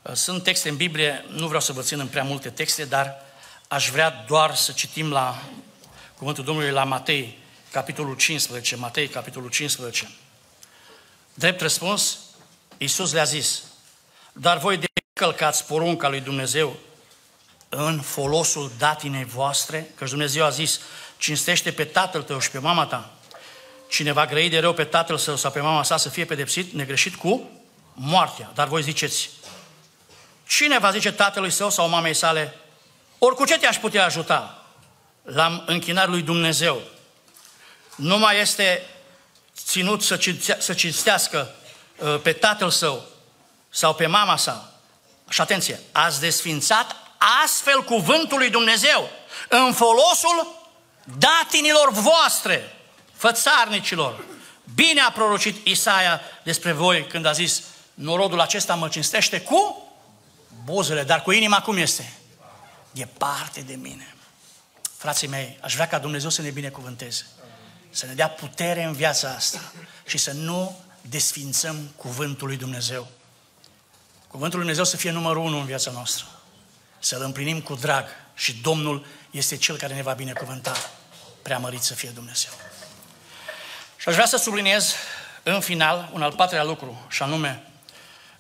Uh, 0.03 0.13
sunt 0.13 0.43
texte 0.43 0.69
în 0.69 0.77
Biblie, 0.77 1.25
nu 1.29 1.47
vreau 1.47 1.61
să 1.61 1.73
vă 1.73 1.83
țin 1.83 1.99
în 1.99 2.09
prea 2.09 2.23
multe 2.23 2.51
texte, 2.51 2.85
dar 2.85 3.23
aș 3.69 3.91
vrea 3.91 4.25
doar 4.27 4.55
să 4.55 4.73
citim 4.73 5.11
la 5.11 5.43
cuvântul 6.17 6.45
Domnului 6.45 6.71
la 6.71 6.85
Matei, 6.85 7.39
capitolul 7.71 8.17
15, 8.17 8.77
Matei, 8.77 9.09
capitolul 9.09 9.51
15. 9.51 10.11
Drept 11.35 11.61
răspuns, 11.61 12.19
Iisus 12.79 13.13
le-a 13.13 13.25
zis, 13.25 13.63
dar 14.33 14.59
voi 14.59 14.77
de 14.77 14.87
călcați 15.15 15.67
porunca 15.67 16.09
lui 16.09 16.21
Dumnezeu 16.21 16.77
în 17.69 18.01
folosul 18.01 18.71
datinei 18.79 19.25
voastre, 19.25 19.91
că 19.95 20.05
Dumnezeu 20.05 20.45
a 20.45 20.49
zis, 20.49 20.81
cinstește 21.17 21.73
pe 21.73 21.85
tatăl 21.85 22.23
tău 22.23 22.39
și 22.39 22.51
pe 22.51 22.59
mama 22.59 22.87
ta. 22.87 23.11
Cine 23.89 24.13
va 24.13 24.27
grăi 24.27 24.49
de 24.49 24.59
rău 24.59 24.73
pe 24.73 24.85
tatăl 24.85 25.19
său 25.19 25.37
sau 25.37 25.51
pe 25.51 25.61
mama 25.61 25.83
sa 25.83 25.97
să 25.97 26.09
fie 26.09 26.25
pedepsit, 26.25 26.73
negreșit 26.73 27.15
cu 27.15 27.51
moartea. 27.93 28.51
Dar 28.55 28.69
voi 28.69 28.83
ziceți, 28.83 29.31
cine 30.47 30.79
va 30.79 30.91
zice 30.91 31.13
tatălui 31.13 31.51
său 31.51 31.71
sau 31.71 31.89
mamei 31.89 32.15
sale, 32.15 32.57
ori 33.19 33.35
cu 33.35 33.45
ce 33.45 33.59
te-aș 33.59 33.79
putea 33.79 34.05
ajuta? 34.05 34.65
La 35.23 35.65
închinarea 35.67 36.11
lui 36.11 36.23
Dumnezeu. 36.23 36.81
Nu 37.97 38.19
mai 38.19 38.41
este 38.41 38.87
ținut 39.57 40.03
să, 40.03 40.19
să 40.59 40.75
cinstească 40.75 41.55
uh, 41.99 42.21
pe 42.23 42.33
tatăl 42.33 42.71
său 42.71 43.05
sau 43.71 43.95
pe 43.95 44.07
mama 44.07 44.37
sa. 44.37 44.74
Și 45.29 45.41
atenție, 45.41 45.81
ați 45.93 46.21
desfințat 46.21 46.97
astfel 47.45 47.83
cuvântul 47.83 48.39
lui 48.39 48.51
Dumnezeu 48.51 49.11
în 49.49 49.73
folosul 49.73 50.63
datinilor 51.19 51.91
voastre, 51.91 52.77
fățarnicilor. 53.15 54.25
Bine 54.75 55.01
a 55.01 55.11
prorocit 55.11 55.67
Isaia 55.67 56.21
despre 56.43 56.73
voi 56.73 57.07
când 57.07 57.27
a 57.27 57.33
zis, 57.33 57.63
norodul 57.95 58.41
acesta 58.41 58.75
mă 58.75 58.89
cinstește 58.89 59.41
cu 59.41 59.89
buzele, 60.65 61.03
dar 61.03 61.23
cu 61.23 61.31
inima 61.31 61.61
cum 61.61 61.77
este? 61.77 62.13
departe 62.95 63.61
de 63.61 63.75
mine. 63.75 64.15
Frații 64.97 65.29
mei, 65.29 65.59
aș 65.61 65.75
vrea 65.75 65.89
ca 65.89 65.99
Dumnezeu 65.99 66.31
să 66.31 66.43
ne 66.43 66.51
binecuvânteze, 66.51 67.27
să 67.91 68.07
ne 68.07 68.13
dea 68.13 68.29
putere 68.29 68.83
în 68.83 68.93
viața 68.93 69.29
asta 69.29 69.73
și 70.07 70.19
să 70.19 70.33
nu 70.33 70.81
desfințăm 71.01 71.91
cuvântul 71.97 72.47
lui 72.47 72.57
Dumnezeu. 72.57 73.09
Cuvântul 74.35 74.59
lui 74.59 74.69
Dumnezeu 74.69 74.93
să 74.93 75.03
fie 75.03 75.11
numărul 75.11 75.45
unu 75.45 75.59
în 75.59 75.65
viața 75.65 75.91
noastră. 75.91 76.27
să-l 76.99 77.23
împlinim 77.23 77.61
cu 77.61 77.75
drag 77.75 78.07
și 78.35 78.53
Domnul 78.53 79.07
este 79.31 79.57
Cel 79.57 79.77
care 79.77 79.95
ne 79.95 80.03
va 80.03 80.13
binecuvânta. 80.13 80.91
Preamărit 81.43 81.83
să 81.83 81.95
fie 81.95 82.09
Dumnezeu. 82.09 82.51
Și 83.97 84.09
aș 84.09 84.15
vrea 84.15 84.27
să 84.27 84.37
subliniez 84.37 84.95
în 85.43 85.61
final 85.61 86.11
un 86.13 86.23
al 86.23 86.33
patrulea 86.33 86.65
lucru, 86.65 87.07
și 87.09 87.23
anume 87.23 87.63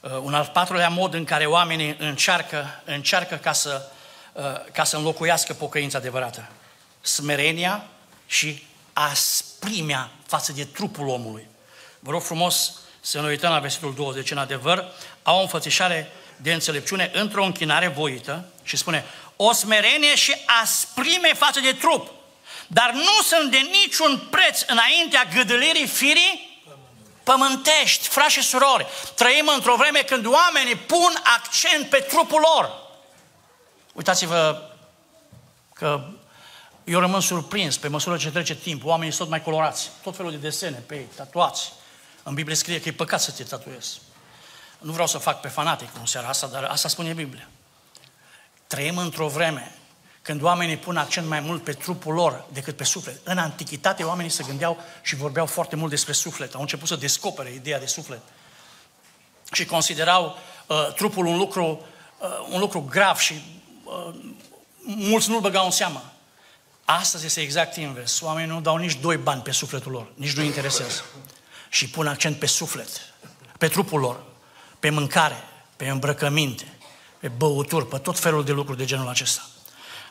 uh, 0.00 0.10
un 0.22 0.34
al 0.34 0.50
patrulea 0.52 0.88
mod 0.88 1.14
în 1.14 1.24
care 1.24 1.46
oamenii 1.46 1.96
încearcă, 1.98 2.82
încearcă 2.84 3.36
ca, 3.36 3.52
să, 3.52 3.88
uh, 4.32 4.42
ca 4.72 4.84
să 4.84 4.96
înlocuiască 4.96 5.52
pocăința 5.52 5.98
adevărată. 5.98 6.48
Smerenia 7.00 7.86
și 8.26 8.66
asprimea 8.92 10.10
față 10.26 10.52
de 10.52 10.64
trupul 10.64 11.08
omului. 11.08 11.46
Vă 11.98 12.10
rog 12.10 12.22
frumos 12.22 12.72
să 13.04 13.20
ne 13.20 13.26
uităm 13.26 13.50
la 13.50 13.58
versetul 13.58 13.94
20. 13.94 14.30
În 14.30 14.38
adevăr, 14.38 14.84
au 15.22 15.38
o 15.38 15.40
înfățișare 15.40 16.10
de 16.36 16.52
înțelepciune 16.52 17.10
într-o 17.14 17.44
închinare 17.44 17.88
voită 17.88 18.44
și 18.62 18.76
spune 18.76 19.04
o 19.36 19.52
smerenie 19.52 20.14
și 20.14 20.34
asprime 20.62 21.34
față 21.34 21.60
de 21.60 21.72
trup, 21.72 22.10
dar 22.66 22.90
nu 22.92 23.22
sunt 23.22 23.50
de 23.50 23.58
niciun 23.58 24.28
preț 24.30 24.62
înaintea 24.66 25.24
gâdălirii 25.34 25.86
firii 25.86 26.62
pământești, 27.22 28.08
frați 28.08 28.32
și 28.32 28.42
surori. 28.42 28.86
Trăim 29.14 29.50
într-o 29.54 29.76
vreme 29.76 29.98
când 29.98 30.26
oamenii 30.26 30.76
pun 30.76 31.14
accent 31.36 31.88
pe 31.88 31.98
trupul 31.98 32.40
lor. 32.40 32.72
Uitați-vă 33.92 34.70
că 35.74 36.04
eu 36.84 37.00
rămân 37.00 37.20
surprins 37.20 37.76
pe 37.76 37.88
măsură 37.88 38.16
ce 38.16 38.30
trece 38.30 38.54
timp. 38.54 38.84
Oamenii 38.84 39.12
sunt 39.12 39.28
tot 39.28 39.36
mai 39.36 39.42
colorați, 39.42 39.90
tot 40.02 40.16
felul 40.16 40.30
de 40.30 40.36
desene 40.36 40.82
pe 40.86 40.94
ei, 40.94 41.08
tatuați. 41.16 41.72
În 42.26 42.34
Biblie 42.34 42.56
scrie 42.56 42.80
că 42.80 42.88
e 42.88 42.92
păcat 42.92 43.20
să 43.20 43.30
te 43.30 43.42
tatuezi. 43.42 44.00
Nu 44.78 44.92
vreau 44.92 45.06
să 45.06 45.18
fac 45.18 45.40
pe 45.40 45.48
fanatic 45.48 45.88
în 45.98 46.06
seara 46.06 46.28
asta, 46.28 46.46
dar 46.46 46.64
asta 46.64 46.88
spune 46.88 47.12
Biblia. 47.12 47.48
Trăim 48.66 48.98
într-o 48.98 49.28
vreme 49.28 49.74
când 50.22 50.42
oamenii 50.42 50.76
pun 50.76 50.96
accent 50.96 51.26
mai 51.26 51.40
mult 51.40 51.64
pe 51.64 51.72
trupul 51.72 52.14
lor 52.14 52.44
decât 52.52 52.76
pe 52.76 52.84
suflet. 52.84 53.20
În 53.22 53.38
antichitate 53.38 54.02
oamenii 54.02 54.30
se 54.30 54.44
gândeau 54.46 54.78
și 55.02 55.16
vorbeau 55.16 55.46
foarte 55.46 55.76
mult 55.76 55.90
despre 55.90 56.12
suflet. 56.12 56.54
Au 56.54 56.60
început 56.60 56.88
să 56.88 56.96
descopere 56.96 57.52
ideea 57.52 57.78
de 57.78 57.86
suflet. 57.86 58.20
Și 59.52 59.64
considerau 59.64 60.38
uh, 60.66 60.92
trupul 60.94 61.26
un 61.26 61.36
lucru, 61.36 61.86
uh, 62.18 62.48
un 62.50 62.60
lucru 62.60 62.80
grav 62.80 63.16
și 63.16 63.60
uh, 63.84 64.14
mulți 64.84 65.30
nu-l 65.30 65.40
băgau 65.40 65.64
în 65.64 65.70
seamă. 65.70 66.12
Astăzi 66.84 67.26
este 67.26 67.40
exact 67.40 67.76
invers. 67.76 68.20
Oamenii 68.20 68.50
nu 68.50 68.60
dau 68.60 68.76
nici 68.76 68.94
doi 68.94 69.16
bani 69.16 69.42
pe 69.42 69.50
sufletul 69.50 69.92
lor, 69.92 70.06
nici 70.14 70.36
nu 70.36 70.42
interesează. 70.42 71.04
Și 71.74 71.88
pun 71.88 72.06
accent 72.06 72.38
pe 72.38 72.46
suflet, 72.46 72.88
pe 73.58 73.68
trupul 73.68 74.00
lor, 74.00 74.24
pe 74.80 74.90
mâncare, 74.90 75.44
pe 75.76 75.88
îmbrăcăminte, 75.88 76.78
pe 77.18 77.28
băuturi, 77.28 77.88
pe 77.88 77.98
tot 77.98 78.18
felul 78.18 78.44
de 78.44 78.52
lucruri 78.52 78.78
de 78.78 78.84
genul 78.84 79.08
acesta. 79.08 79.42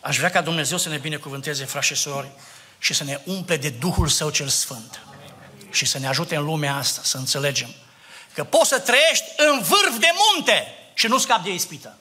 Aș 0.02 0.18
vrea 0.18 0.30
ca 0.30 0.42
Dumnezeu 0.42 0.78
să 0.78 0.90
ne 0.90 0.98
binecuvânteze, 0.98 1.66
frați 1.66 1.88
și 1.88 1.96
surori, 1.96 2.32
și 2.80 2.94
să 2.94 3.04
ne 3.04 3.20
umple 3.26 3.58
de 3.58 3.70
Duhul 3.70 4.08
Său 4.08 4.30
cel 4.30 4.48
Sfânt. 4.48 5.02
Și 5.72 5.86
să 5.86 6.00
ne 6.00 6.08
ajute 6.08 6.36
în 6.36 6.44
lumea 6.44 6.76
asta 6.76 7.02
să 7.04 7.18
înțelegem 7.18 7.74
că 8.34 8.44
poți 8.44 8.70
să 8.70 8.80
trăiești 8.80 9.26
în 9.38 9.62
vârf 9.62 9.98
de 10.00 10.12
munte 10.32 10.68
și 10.94 11.08
nu 11.08 11.18
scapi 11.18 11.44
de 11.44 11.54
ispită. 11.54 11.98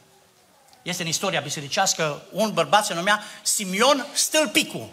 Este 0.83 1.03
în 1.03 1.09
istoria 1.09 1.40
bisericească 1.40 2.22
un 2.31 2.53
bărbat 2.53 2.85
se 2.85 2.94
numea 2.94 3.25
Simion 3.42 4.07
Stâlpicu. 4.12 4.90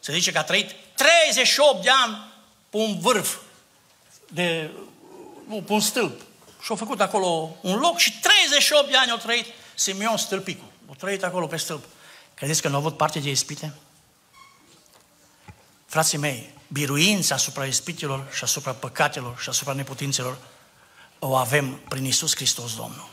Se 0.00 0.12
zice 0.12 0.32
că 0.32 0.38
a 0.38 0.44
trăit 0.44 0.70
38 0.94 1.82
de 1.82 1.90
ani 1.90 2.32
pe 2.70 2.76
un 2.76 2.98
vârf 2.98 3.36
de, 4.34 4.70
pe 5.66 5.72
un 5.72 5.80
stâlp. 5.80 6.20
Și 6.60 6.70
au 6.70 6.76
făcut 6.76 7.00
acolo 7.00 7.56
un 7.60 7.78
loc 7.78 7.98
și 7.98 8.20
38 8.20 8.90
de 8.90 8.96
ani 8.96 9.10
au 9.10 9.16
trăit 9.16 9.46
Simion 9.74 10.16
Stâlpicu. 10.16 10.64
Au 10.88 10.94
trăit 10.94 11.24
acolo 11.24 11.46
pe 11.46 11.56
stâlp. 11.56 11.84
Credeți 12.34 12.62
că 12.62 12.68
nu 12.68 12.74
au 12.74 12.80
avut 12.80 12.96
parte 12.96 13.18
de 13.18 13.30
ispite? 13.30 13.72
Frații 15.86 16.18
mei, 16.18 16.50
biruința 16.68 17.34
asupra 17.34 17.64
ispitelor 17.64 18.26
și 18.32 18.44
asupra 18.44 18.72
păcatelor 18.72 19.38
și 19.38 19.48
asupra 19.48 19.72
neputințelor 19.72 20.36
o 21.18 21.34
avem 21.34 21.74
prin 21.88 22.04
Isus 22.04 22.34
Hristos 22.34 22.76
Domnul. 22.76 23.08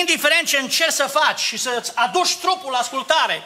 Indiferent 0.00 0.46
ce 0.46 0.58
încerci 0.58 0.92
să 0.92 1.04
faci 1.04 1.40
și 1.40 1.56
să-ți 1.56 1.92
aduci 1.94 2.36
trupul 2.36 2.70
la 2.70 2.78
ascultare, 2.78 3.42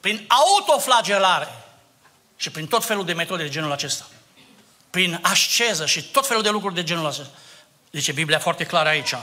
prin 0.00 0.26
autoflagelare 0.28 1.48
și 2.36 2.50
prin 2.50 2.66
tot 2.66 2.84
felul 2.84 3.04
de 3.04 3.12
metode 3.12 3.42
de 3.42 3.48
genul 3.48 3.72
acesta, 3.72 4.06
prin 4.90 5.18
asceză 5.22 5.86
și 5.86 6.02
tot 6.02 6.26
felul 6.26 6.42
de 6.42 6.50
lucruri 6.50 6.74
de 6.74 6.82
genul 6.82 7.06
acesta, 7.06 7.30
zice 7.92 8.12
Biblia 8.12 8.38
foarte 8.38 8.64
clar 8.64 8.86
aici, 8.86 9.14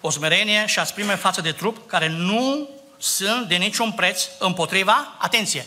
o 0.00 0.10
smerenie 0.10 0.66
și 0.66 0.78
asprime 0.78 1.14
față 1.14 1.40
de 1.40 1.52
trup 1.52 1.88
care 1.88 2.08
nu 2.08 2.68
sunt 2.98 3.48
de 3.48 3.56
niciun 3.56 3.92
preț 3.92 4.28
împotriva, 4.38 5.14
atenție, 5.18 5.66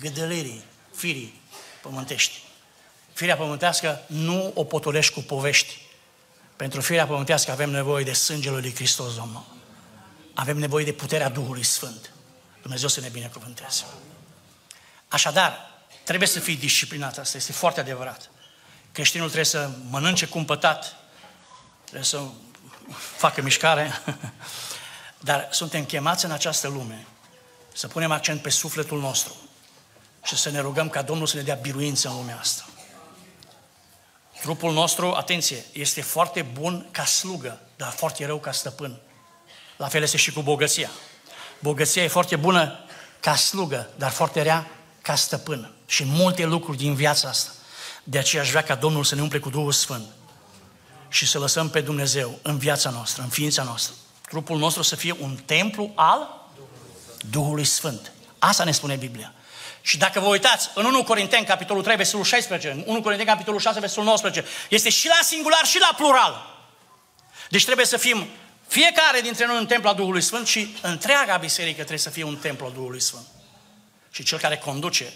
gâdălirii, 0.00 0.64
firii 0.94 1.40
pământești. 1.82 2.42
Firea 3.12 3.36
pământească 3.36 4.02
nu 4.06 4.52
o 4.54 4.64
potolești 4.64 5.12
cu 5.12 5.20
povești. 5.20 5.82
Pentru 6.56 6.80
firea 6.80 7.06
pământească 7.06 7.50
avem 7.50 7.70
nevoie 7.70 8.04
de 8.04 8.12
sângele 8.12 8.58
lui 8.58 8.74
Hristos, 8.74 9.14
Domnul. 9.14 9.44
Avem 10.34 10.58
nevoie 10.58 10.84
de 10.84 10.92
puterea 10.92 11.28
Duhului 11.28 11.62
Sfânt. 11.62 12.10
Dumnezeu 12.62 12.88
să 12.88 13.00
ne 13.00 13.08
binecuvânteze. 13.08 13.84
Așadar, 15.08 15.73
trebuie 16.04 16.28
să 16.28 16.40
fii 16.40 16.56
disciplinat, 16.56 17.18
asta 17.18 17.36
este 17.36 17.52
foarte 17.52 17.80
adevărat. 17.80 18.30
Creștinul 18.92 19.26
trebuie 19.26 19.46
să 19.46 19.70
mănânce 19.90 20.26
cumpătat, 20.26 20.96
trebuie 21.82 22.04
să 22.04 22.20
facă 23.16 23.42
mișcare, 23.42 23.92
Dar 25.24 25.48
suntem 25.50 25.84
chemați 25.84 26.24
în 26.24 26.30
această 26.30 26.68
lume 26.68 27.06
să 27.72 27.88
punem 27.88 28.10
accent 28.10 28.42
pe 28.42 28.50
sufletul 28.50 29.00
nostru 29.00 29.34
și 30.24 30.36
să 30.36 30.50
ne 30.50 30.60
rugăm 30.60 30.88
ca 30.88 31.02
Domnul 31.02 31.26
să 31.26 31.36
ne 31.36 31.42
dea 31.42 31.54
biruință 31.54 32.08
în 32.08 32.14
lumea 32.14 32.38
asta. 32.38 32.64
Trupul 34.40 34.72
nostru, 34.72 35.12
atenție, 35.12 35.64
este 35.72 36.02
foarte 36.02 36.42
bun 36.42 36.86
ca 36.90 37.04
slugă, 37.04 37.60
dar 37.76 37.90
foarte 37.90 38.26
rău 38.26 38.38
ca 38.38 38.52
stăpân. 38.52 39.00
La 39.76 39.88
fel 39.88 40.02
este 40.02 40.16
și 40.16 40.32
cu 40.32 40.40
bogăția. 40.40 40.90
Bogăția 41.58 42.02
e 42.02 42.08
foarte 42.08 42.36
bună 42.36 42.84
ca 43.20 43.36
slugă, 43.36 43.88
dar 43.96 44.10
foarte 44.10 44.42
rea 44.42 44.70
ca 45.02 45.14
stăpân. 45.14 45.74
Și 45.86 46.04
multe 46.04 46.44
lucruri 46.44 46.76
din 46.76 46.94
viața 46.94 47.28
asta. 47.28 47.50
De 48.04 48.18
aceea 48.18 48.42
aș 48.42 48.50
vrea 48.50 48.62
ca 48.62 48.74
Domnul 48.74 49.04
să 49.04 49.14
ne 49.14 49.22
umple 49.22 49.38
cu 49.38 49.50
Duhul 49.50 49.72
Sfânt 49.72 50.06
și 51.08 51.26
să 51.26 51.38
lăsăm 51.38 51.70
pe 51.70 51.80
Dumnezeu 51.80 52.38
în 52.42 52.58
viața 52.58 52.90
noastră, 52.90 53.22
în 53.22 53.28
ființa 53.28 53.62
noastră 53.62 53.94
trupul 54.34 54.58
nostru 54.58 54.82
să 54.82 54.96
fie 54.96 55.16
un 55.20 55.36
templu 55.44 55.92
al 55.94 56.48
Duhului 57.30 57.64
Sfânt. 57.64 58.12
Asta 58.38 58.64
ne 58.64 58.72
spune 58.72 58.96
Biblia. 58.96 59.32
Și 59.80 59.98
dacă 59.98 60.20
vă 60.20 60.26
uitați, 60.26 60.70
în 60.74 60.84
1 60.84 61.04
Corinteni, 61.04 61.46
capitolul 61.46 61.82
3, 61.82 61.96
versetul 61.96 62.24
16, 62.24 62.70
în 62.70 62.82
1 62.86 63.02
Corinteni, 63.02 63.28
capitolul 63.28 63.60
6, 63.60 63.80
versetul 63.80 64.04
19, 64.04 64.44
este 64.68 64.90
și 64.90 65.06
la 65.06 65.18
singular 65.22 65.64
și 65.64 65.78
la 65.78 65.94
plural. 65.96 66.62
Deci 67.48 67.64
trebuie 67.64 67.86
să 67.86 67.96
fim 67.96 68.26
fiecare 68.66 69.20
dintre 69.20 69.46
noi 69.46 69.56
un 69.56 69.66
templu 69.66 69.88
al 69.88 69.94
Duhului 69.94 70.20
Sfânt 70.20 70.46
și 70.46 70.76
întreaga 70.82 71.36
biserică 71.36 71.76
trebuie 71.76 71.98
să 71.98 72.10
fie 72.10 72.24
un 72.24 72.36
templu 72.36 72.66
al 72.66 72.72
Duhului 72.72 73.00
Sfânt. 73.00 73.26
Și 74.10 74.22
cel 74.22 74.38
care 74.38 74.56
conduce 74.56 75.12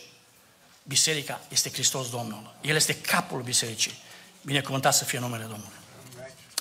biserica 0.89 1.41
este 1.49 1.71
Hristos 1.71 2.11
Domnul. 2.11 2.55
El 2.61 2.75
este 2.75 3.01
capul 3.01 3.43
bisericii. 3.43 3.99
Binecuvântat 4.43 4.95
să 4.95 5.05
fie 5.05 5.19
numele 5.19 5.43
Domnului. 5.43 5.77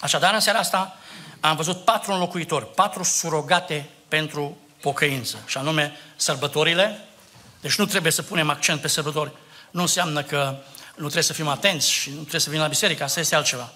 Așadar, 0.02 0.34
în 0.34 0.40
seara 0.40 0.60
asta 0.60 0.98
am 1.40 1.56
văzut 1.56 1.84
patru 1.84 2.12
înlocuitori, 2.12 2.74
patru 2.74 3.04
surogate 3.04 3.90
pentru 4.08 4.58
pocăință, 4.82 5.38
și 5.46 5.58
anume 5.58 5.92
sărbătorile. 6.16 7.08
Deci 7.62 7.76
nu 7.76 7.86
trebuie 7.86 8.12
să 8.12 8.22
punem 8.22 8.50
accent 8.50 8.82
pe 8.82 8.88
sărbători. 8.88 9.32
Nu 9.72 9.82
înseamnă 9.82 10.24
că 10.24 10.58
nu 10.96 11.04
trebuie 11.04 11.24
să 11.24 11.34
fim 11.34 11.48
atenți 11.48 11.90
și 11.90 12.10
nu 12.10 12.20
trebuie 12.20 12.42
să 12.42 12.50
vin 12.50 12.60
la 12.60 12.68
biserică, 12.68 13.04
asta 13.04 13.20
este 13.20 13.36
altceva. 13.36 13.74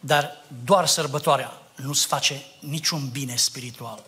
Dar 0.00 0.36
doar 0.64 0.86
sărbătoarea 0.86 1.52
nu-ți 1.74 2.06
face 2.06 2.42
niciun 2.58 3.08
bine 3.08 3.36
spiritual. 3.36 4.02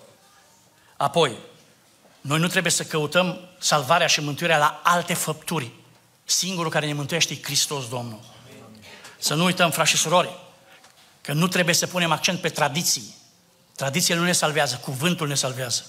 Apoi, 0.97 1.37
noi 2.21 2.39
nu 2.39 2.47
trebuie 2.47 2.73
să 2.73 2.85
căutăm 2.85 3.39
salvarea 3.59 4.07
și 4.07 4.21
mântuirea 4.21 4.59
la 4.59 4.81
alte 4.85 5.15
făpturi. 5.15 5.71
Singurul 6.25 6.71
care 6.71 6.87
ne 6.87 6.93
mântuiește 6.93 7.33
e 7.33 7.43
Hristos 7.43 7.89
Domnul. 7.89 8.21
Să 9.19 9.35
nu 9.35 9.45
uităm, 9.45 9.71
frați 9.71 9.91
și 9.91 9.97
surori, 9.97 10.39
Că 11.21 11.33
nu 11.33 11.49
trebuie 11.49 11.75
să 11.75 11.87
punem 11.87 12.13
accent 12.13 12.41
pe 12.41 12.49
tradiții. 12.49 13.15
Tradițiile 13.77 14.19
nu 14.19 14.25
ne 14.25 14.33
salvează, 14.33 14.77
cuvântul 14.77 15.29
ne 15.29 15.35
salvează. 15.35 15.87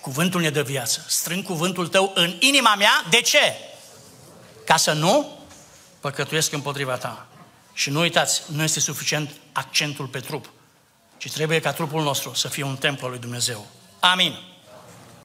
Cuvântul 0.00 0.40
ne 0.40 0.50
dă 0.50 0.62
viață. 0.62 1.04
Strâng 1.08 1.44
cuvântul 1.44 1.88
tău 1.88 2.12
în 2.14 2.36
inima 2.40 2.74
mea. 2.74 3.04
De 3.10 3.20
ce? 3.20 3.54
Ca 4.66 4.76
să 4.76 4.92
nu 4.92 5.38
păcătuiesc 6.00 6.52
împotriva 6.52 6.96
ta. 6.96 7.26
Și 7.72 7.90
nu 7.90 8.00
uitați, 8.00 8.42
nu 8.46 8.62
este 8.62 8.80
suficient 8.80 9.30
accentul 9.52 10.06
pe 10.06 10.20
trup, 10.20 10.50
ci 11.16 11.32
trebuie 11.32 11.60
ca 11.60 11.72
trupul 11.72 12.02
nostru 12.02 12.34
să 12.34 12.48
fie 12.48 12.62
un 12.62 12.76
templu 12.76 13.04
al 13.04 13.10
lui 13.10 13.20
Dumnezeu. 13.20 13.66
Amin. 14.00 14.51